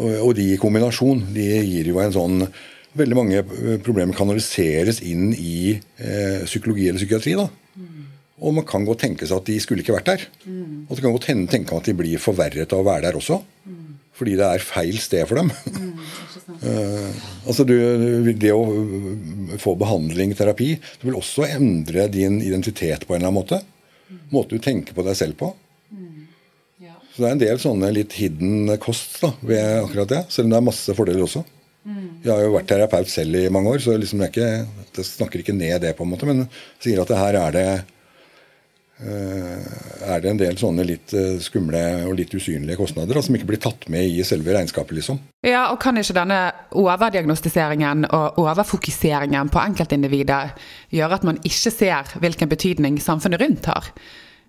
[0.00, 2.46] og, og de i kombinasjon de gir jo en sånn
[2.98, 3.42] Veldig mange
[3.84, 7.34] problemer kanaliseres inn i eh, psykologi eller psykiatri.
[7.38, 7.46] da.
[7.76, 8.02] Mm.
[8.42, 10.26] Og man kan godt tenke seg at de skulle ikke vært der.
[10.44, 10.84] Mm.
[10.88, 13.38] Og det kan godt tenke at de blir forverret av å være der også.
[13.64, 13.80] Mm.
[14.18, 15.48] Fordi det er feil sted for dem.
[16.66, 17.76] uh, altså du,
[18.36, 23.40] Det å få behandling, terapi, det vil også endre din identitet på en eller annen
[23.40, 23.62] måte.
[24.34, 25.54] Måte du tenker på deg selv på.
[27.12, 30.20] Så det er en del sånne litt hidden kost da, ved akkurat det.
[30.32, 31.42] Selv om det er masse fordeler også.
[31.82, 35.42] Jeg har jo vært terapeut selv i mange år, så liksom jeg, ikke, jeg snakker
[35.42, 36.44] ikke ned det, på en måte, men
[36.82, 37.66] sier at det her er det
[39.02, 43.34] Eh, er det en del sånne litt eh, skumle og litt usynlige kostnader da, som
[43.34, 44.94] ikke blir tatt med i selve regnskapet.
[44.94, 45.18] liksom.
[45.42, 46.40] Ja, og Kan ikke denne
[46.78, 50.52] overdiagnostiseringen og overfokuseringen på enkeltindivider
[50.94, 53.90] gjøre at man ikke ser hvilken betydning samfunnet rundt har?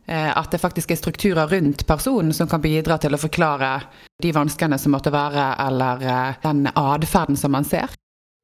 [0.05, 3.77] Eh, at det faktisk er strukturer rundt personen som kan bidra til å forklare
[4.23, 6.03] de vanskene som måtte være, eller
[6.43, 7.93] den atferden som man ser?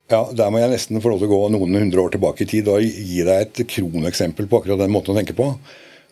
[0.09, 2.49] Ja, Der må jeg nesten få lov til å gå noen hundre år tilbake i
[2.49, 5.51] tid og gi deg et kroneksempel på akkurat den måten å tenke på.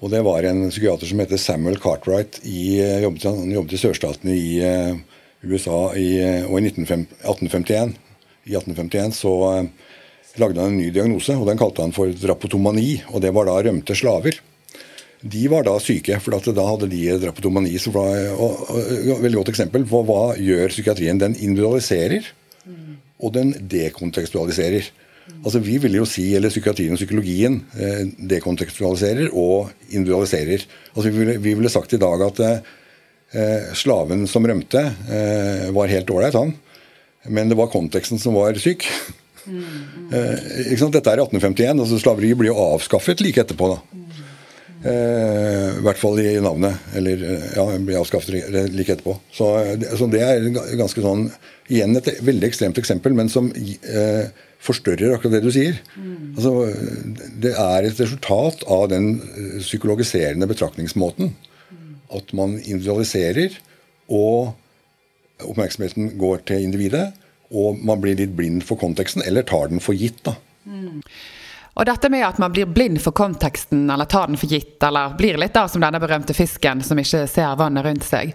[0.04, 2.38] Og det var en psykiater som heter Samuel Cartwright.
[2.46, 4.50] I, eh, jobbet, han jobbet i sørstatene i
[5.42, 7.96] USA i, eh, og i 1851.
[8.46, 9.34] I 1851 så
[10.38, 13.02] lagde han en ny diagnose, og den kalte han for drapotomani.
[13.14, 14.38] Og det var da rømte slaver.
[15.22, 17.74] De var da syke, for da hadde de drapetomani.
[17.82, 21.22] Som var, og, og, veldig godt eksempel på hva gjør psykiatrien.
[21.22, 22.28] Den individualiserer,
[23.18, 24.92] og den dekontekstualiserer.
[25.44, 30.64] Altså Vi vil jo si, eller psykiatrien og psykologien eh, dekontekstualiserer og individualiserer.
[30.94, 35.92] Altså Vi ville, vi ville sagt i dag at eh, slaven som rømte, eh, var
[35.92, 36.54] helt ålreit, han.
[37.28, 38.88] Men det var konteksten som var syk.
[39.48, 40.14] Mm, mm.
[40.14, 41.80] Eh, Dette er 1851.
[41.80, 43.74] altså Slaveriet blir jo avskaffet like etterpå.
[43.76, 44.07] da.
[44.86, 46.90] Eh, I hvert fall i navnet.
[46.98, 49.18] Eller eh, ja, blir avskaffet like etterpå.
[49.34, 49.52] Så,
[49.98, 51.30] så, det er ganske sånn
[51.68, 54.30] Igjen et veldig ekstremt eksempel, men som eh,
[54.64, 55.82] forstørrer akkurat det du sier.
[56.00, 56.38] Mm.
[56.38, 56.54] Altså,
[57.44, 61.34] det er et resultat av den eh, psykologiserende betraktningsmåten.
[61.68, 61.90] Mm.
[62.22, 63.58] At man individualiserer,
[64.08, 64.56] og
[65.44, 67.10] oppmerksomheten går til individet.
[67.52, 70.24] Og man blir litt blind for konteksten, eller tar den for gitt.
[70.24, 70.38] da.
[70.64, 71.04] Mm.
[71.78, 75.14] Og dette med at man blir blind for konteksten, eller tar den for gitt, eller
[75.18, 78.34] blir litt da som denne berømte fisken som ikke ser vannet rundt seg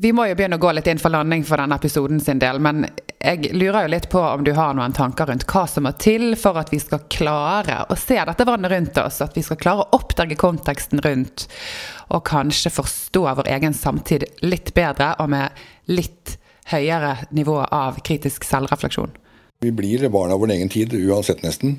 [0.00, 2.58] vi må jo begynne å gå litt inn for landing for denne episoden sin del,
[2.62, 2.84] men
[3.16, 6.34] jeg lurer jo litt på om du har noen tanker rundt hva som må til
[6.38, 9.86] for at vi skal klare å se dette vannet rundt oss, at vi skal klare
[9.86, 11.46] å oppdage konteksten rundt,
[12.12, 16.36] og kanskje forstå vår egen samtid litt bedre og med litt
[16.72, 19.14] høyere nivå av kritisk selvrefleksjon.
[19.64, 21.78] Vi blir barn av vår egen tid uansett, nesten.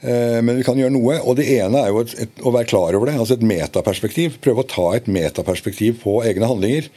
[0.00, 1.20] Eh, men vi kan gjøre noe.
[1.20, 3.18] og Det ene er jo et, et, å være klar over det.
[3.20, 4.40] altså Et metaperspektiv.
[4.42, 6.90] Prøve å ta et metaperspektiv på egne handlinger.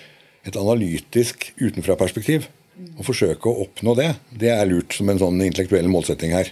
[0.47, 2.49] Et analytisk utenfra-perspektiv.
[2.97, 4.09] Og forsøke å oppnå det.
[4.33, 6.49] Det er lurt som en sånn intellektuell målsetting her.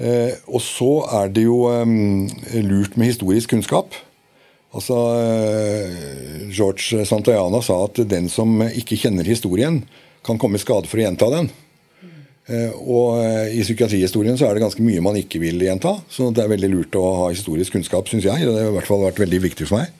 [0.00, 2.28] Eh, og så er det jo um,
[2.64, 3.96] lurt med historisk kunnskap.
[4.70, 9.82] Altså, eh, George Santayana sa at den som ikke kjenner historien,
[10.24, 11.48] kan komme i skade for å gjenta den.
[12.50, 15.96] Eh, og eh, I psykiatrihistorien så er det ganske mye man ikke vil gjenta.
[16.10, 18.46] Så det er veldig lurt å ha historisk kunnskap, syns jeg.
[18.46, 19.94] Det har i hvert fall vært veldig viktig for meg.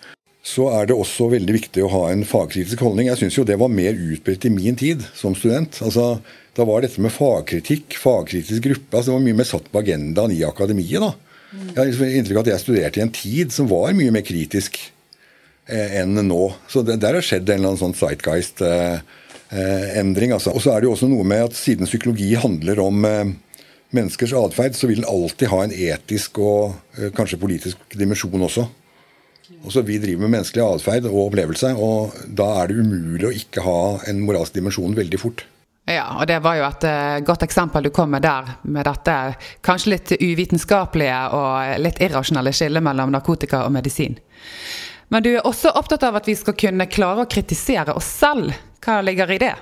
[0.51, 3.11] Så er det også veldig viktig å ha en fagkritisk holdning.
[3.11, 5.82] Jeg syns jo det var mer utbredt i min tid som student.
[5.84, 6.18] Altså,
[6.57, 10.32] Da var dette med fagkritikk, fagkritisk gruppe, altså det var mye mer satt på agendaen
[10.34, 10.98] i akademiet.
[11.01, 11.12] da.
[11.53, 14.24] Jeg har liksom inntrykk av at jeg studerte i en tid som var mye mer
[14.26, 14.80] kritisk
[15.70, 16.42] eh, enn nå.
[16.68, 18.64] Så det, der har skjedd en eller annen sånn Zeitgeist.
[18.66, 18.98] Eh,
[19.51, 20.32] endring.
[20.32, 20.53] Altså.
[20.55, 23.32] Og så er det jo også noe med at siden psykologi handler om eh,
[23.96, 28.66] menneskers atferd, så vil den alltid ha en etisk og eh, kanskje politisk dimensjon også.
[29.66, 33.64] Også vi driver med menneskelig atferd og opplevelse, og da er det umulig å ikke
[33.66, 35.42] ha en moralsk dimensjon veldig fort.
[35.90, 36.84] Ja, og det var jo et
[37.26, 39.16] godt eksempel du kom med der, med dette
[39.66, 44.14] kanskje litt uvitenskapelige og litt irrasjonelle skillet mellom narkotika og medisin.
[45.11, 48.55] Men du er også opptatt av at vi skal kunne klare å kritisere oss selv.
[48.81, 49.55] Hva ligger i det?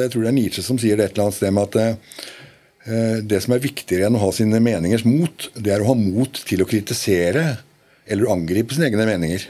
[0.00, 3.18] Jeg tror det er Nietzsche som sier det et eller annet sted med at eh,
[3.22, 6.40] det som er viktigere enn å ha sine meningers mot, det er å ha mot
[6.48, 7.44] til å kritisere
[8.04, 9.46] eller angripe sine egne meninger.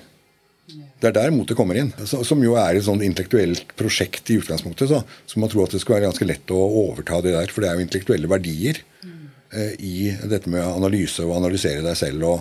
[1.01, 1.91] Det er der motet kommer inn.
[2.07, 4.89] Som jo er et sånn intellektuelt prosjekt i utgangspunktet.
[4.89, 7.51] Så, så man tror at det skulle være ganske lett å overta det der.
[7.53, 9.97] For det er jo intellektuelle verdier eh, i
[10.31, 12.39] dette med analyse og analysere deg selv og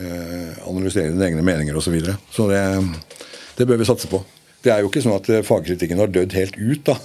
[0.00, 1.90] eh, analysere dine egne meninger osv.
[1.90, 2.18] Så, videre.
[2.34, 2.64] så det,
[3.60, 4.24] det bør vi satse på.
[4.68, 6.90] Det er jo ikke sånn at eh, fagkritikken har dødd helt ut.
[6.90, 6.96] da.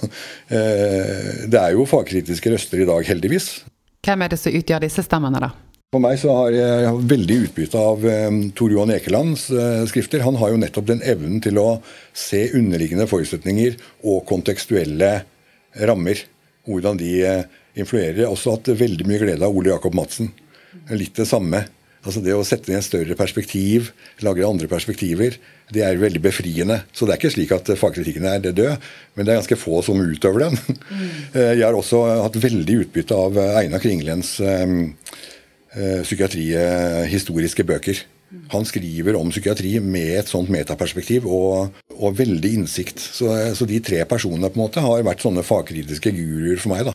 [0.52, 3.62] Eh, det er jo fagkritiske røster i dag, heldigvis.
[4.04, 5.48] Hvem er det som utgjør disse stemmene, da?
[5.94, 9.46] For meg så har jeg veldig utbytte av um, Tor Johan Ekelands
[9.88, 10.24] skrifter.
[10.26, 11.68] Han har jo nettopp den evnen til å
[12.12, 15.12] se underliggende forutsetninger og kontekstuelle
[15.88, 16.20] rammer.
[16.68, 17.12] Hvordan de
[17.78, 18.26] influerer.
[18.28, 20.32] Også hatt veldig mye glede av Ole Jakob Madsen.
[20.92, 21.64] Litt det samme.
[22.04, 23.90] Altså Det å sette ned en større perspektiv,
[24.24, 25.38] lagre andre perspektiver,
[25.72, 26.82] det er veldig befriende.
[26.92, 30.02] Så det er ikke slik at fagkritikken er død, men det er ganske få som
[30.02, 30.58] utøver den.
[30.90, 31.06] Mm.
[31.60, 34.92] Jeg har også hatt veldig utbytte av Einar Kringlens um,
[35.74, 38.04] psykiatrihistoriske bøker.
[38.52, 43.00] Han skriver om psykiatri med et sånt metaperspektiv og, og veldig innsikt.
[43.00, 46.88] Så, så, de tre personene på en måte har vært sånne fagkritiske guruer for meg.
[46.88, 46.94] da.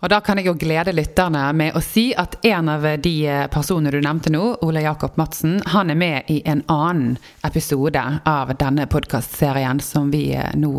[0.00, 3.14] Og da kan jeg jo glede lytterne med å si at en av de
[3.52, 8.54] personene du nevnte nå, Ole Jakob Madsen, han er med i en annen episode av
[8.56, 10.72] denne podkastserien som vi nå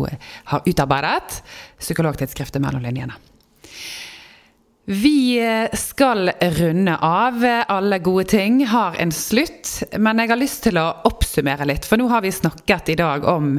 [0.50, 1.38] har utarbeidet.
[1.78, 3.14] Psykologtidsskriftet Mellom linjene.
[4.84, 5.40] Vi
[5.72, 7.62] skal runde av.
[7.68, 9.82] Alle gode ting har en slutt.
[9.98, 11.86] Men jeg har lyst til å oppsummere litt.
[11.86, 13.52] For nå har vi snakket i dag om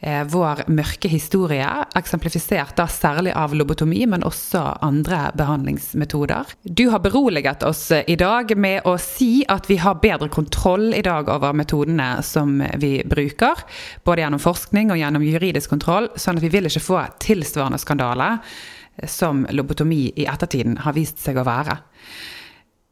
[0.00, 1.68] eh, vår mørke historie.
[2.00, 6.56] Eksemplifisert da særlig av lobotomi, men også andre behandlingsmetoder.
[6.64, 11.04] Du har beroliget oss i dag med å si at vi har bedre kontroll i
[11.04, 13.66] dag over metodene som vi bruker.
[14.08, 16.08] Både gjennom forskning og gjennom juridisk kontroll.
[16.16, 18.38] Sånn at vi vil ikke få tilsvarende skandale
[19.08, 21.78] som lobotomi i ettertiden har vist seg å være.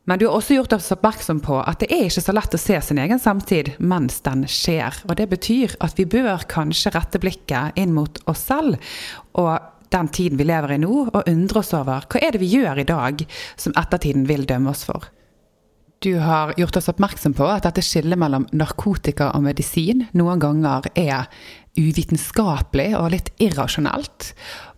[0.08, 2.60] Men du har også gjort oss oppmerksom på at det er ikke så lett å
[2.60, 5.02] se sin egen samtid mens den skjer.
[5.04, 8.80] Og det betyr at vi bør kanskje rette blikket inn mot oss selv
[9.36, 9.58] og
[9.92, 12.80] den tiden vi lever i nå, og undre oss over hva er det vi gjør
[12.80, 13.22] i dag
[13.56, 15.10] som ettertiden vil dømme oss for.
[16.04, 20.86] Du har gjort oss oppmerksom på at dette skillet mellom narkotika og medisin noen ganger
[20.94, 21.26] er
[21.78, 24.32] uvitenskapelig og litt irrasjonelt.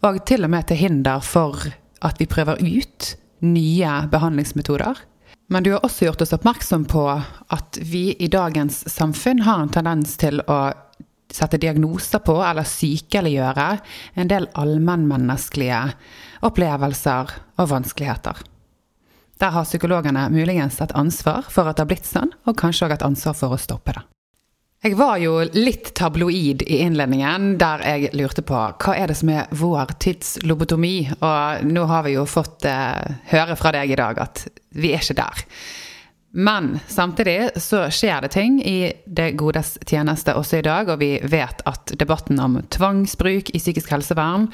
[0.07, 1.64] Og til og med til hinder for
[2.05, 5.01] at vi prøver ut nye behandlingsmetoder.
[5.51, 9.72] Men du har også gjort oss oppmerksom på at vi i dagens samfunn har en
[9.74, 10.61] tendens til å
[11.30, 13.66] sette diagnoser på eller sykeliggjøre
[14.18, 15.82] en del allmennmenneskelige
[16.46, 18.40] opplevelser og vanskeligheter.
[19.40, 22.98] Der har psykologene muligens et ansvar for at det har blitt sånn, og kanskje òg
[22.98, 24.03] et ansvar for å stoppe det.
[24.80, 29.28] Jeg var jo litt tabloid i innledningen, der jeg lurte på hva er det som
[29.28, 31.02] er vår tids lobotomi?
[31.20, 34.46] Og nå har vi jo fått eh, høre fra deg i dag at
[34.80, 35.42] vi er ikke der.
[36.32, 41.10] Men samtidig så skjer det ting i det godes tjeneste også i dag, og vi
[41.28, 44.46] vet at debatten om tvangsbruk i psykisk helsevern,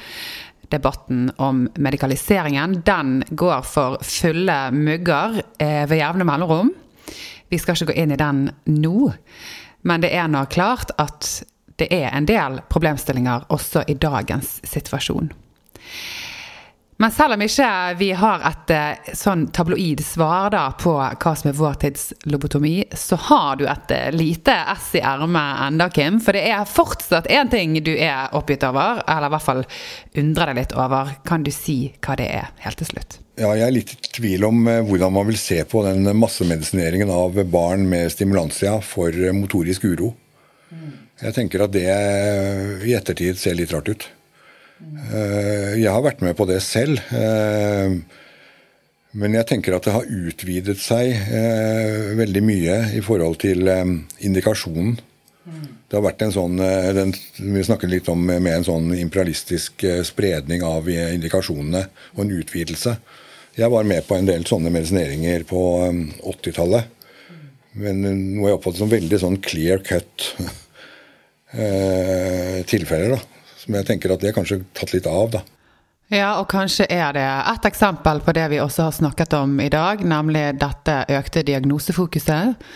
[0.75, 6.73] debatten om medikaliseringen, den går for fulle mugger eh, ved jevne mellomrom.
[7.47, 8.43] Vi skal ikke gå inn i den
[8.75, 9.13] nå.
[9.81, 11.43] Men det er nå klart at
[11.77, 15.29] det er en del problemstillinger også i dagens situasjon.
[16.99, 17.69] Men selv om ikke
[17.99, 22.79] vi har et eh, sånn tabloid svar da på hva som er vår tids lobotomi,
[22.97, 26.17] så har du et eh, lite ess i ermet enda, Kim.
[26.17, 29.63] For det er fortsatt én ting du er oppgitt over, eller i hvert fall
[30.17, 31.13] undrer deg litt over.
[31.29, 33.21] Kan du si hva det er, helt til slutt?
[33.37, 37.11] Ja, jeg er litt i tvil om eh, hvordan man vil se på den massemedisineringen
[37.13, 40.15] av barn med stimulansia for motorisk uro.
[41.17, 41.87] Jeg tenker at det
[42.85, 44.07] i ettertid ser litt rart ut.
[44.77, 47.01] Eh, jeg har vært med på det selv.
[47.09, 47.97] Eh,
[49.17, 53.65] men jeg tenker at det har utvidet seg eh, veldig mye i forhold til
[54.19, 54.97] indikasjonen.
[55.87, 60.65] Det har vært en sånn, den, Vi snakket litt om med en sånn imperialistisk spredning
[60.67, 61.85] av indikasjonene
[62.17, 62.97] og en utvidelse.
[63.57, 65.61] Jeg var med på en del sånne medisineringer på
[66.21, 66.93] 80-tallet.
[67.77, 70.31] Men noe jeg oppfattet som veldig sånn clear cut
[72.71, 73.17] tilfeller.
[73.17, 73.53] da.
[73.57, 75.41] Som jeg tenker at det er kanskje tatt litt av, da.
[76.13, 79.67] Ja, og kanskje er det et eksempel på det vi også har snakket om i
[79.73, 82.69] dag, nemlig dette økte diagnosefokuset.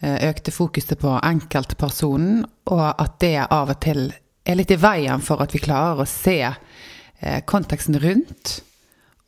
[0.00, 4.06] Eh, økte fokuset på enkeltpersonen, og at det av og til
[4.48, 8.62] er litt i veien for at vi klarer å se eh, konteksten rundt,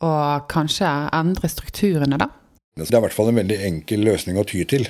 [0.03, 2.29] og kanskje endre strukturene, da.
[2.75, 4.87] Det er i hvert fall en veldig enkel løsning å ty til.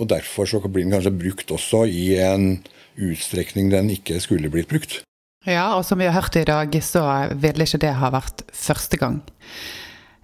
[0.00, 2.60] Og derfor så blir den kanskje brukt også i en
[3.00, 5.00] utstrekning den ikke skulle blitt brukt.
[5.48, 7.02] Ja, og som vi har hørt i dag, så
[7.40, 9.22] ville ikke det ha vært første gang.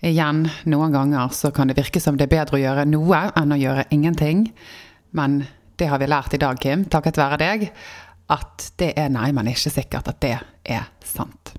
[0.04, 3.54] Igjen, noen ganger så kan det virke som det er bedre å gjøre noe enn
[3.54, 4.50] å gjøre ingenting.
[5.16, 5.46] Men
[5.80, 7.70] det har vi lært i dag, Kim, takket være deg,
[8.32, 11.54] at det er nei, men ikke sikkert at det er sant.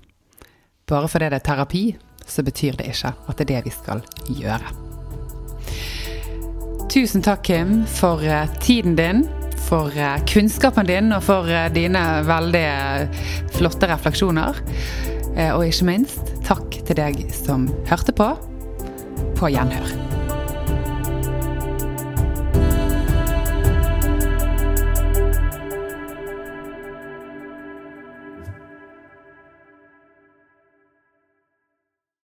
[0.88, 1.84] Bare fordi det er terapi,
[2.28, 4.76] så betyr det ikke at det er det vi skal gjøre.
[6.88, 9.26] Tusen takk, Kim, for eh, tiden din,
[9.68, 12.64] for eh, kunnskapen din og for eh, dine veldig
[13.58, 14.62] flotte refleksjoner.
[15.52, 18.32] Og ikke minst takk til deg som hørte på.
[19.38, 20.07] På gjenhør.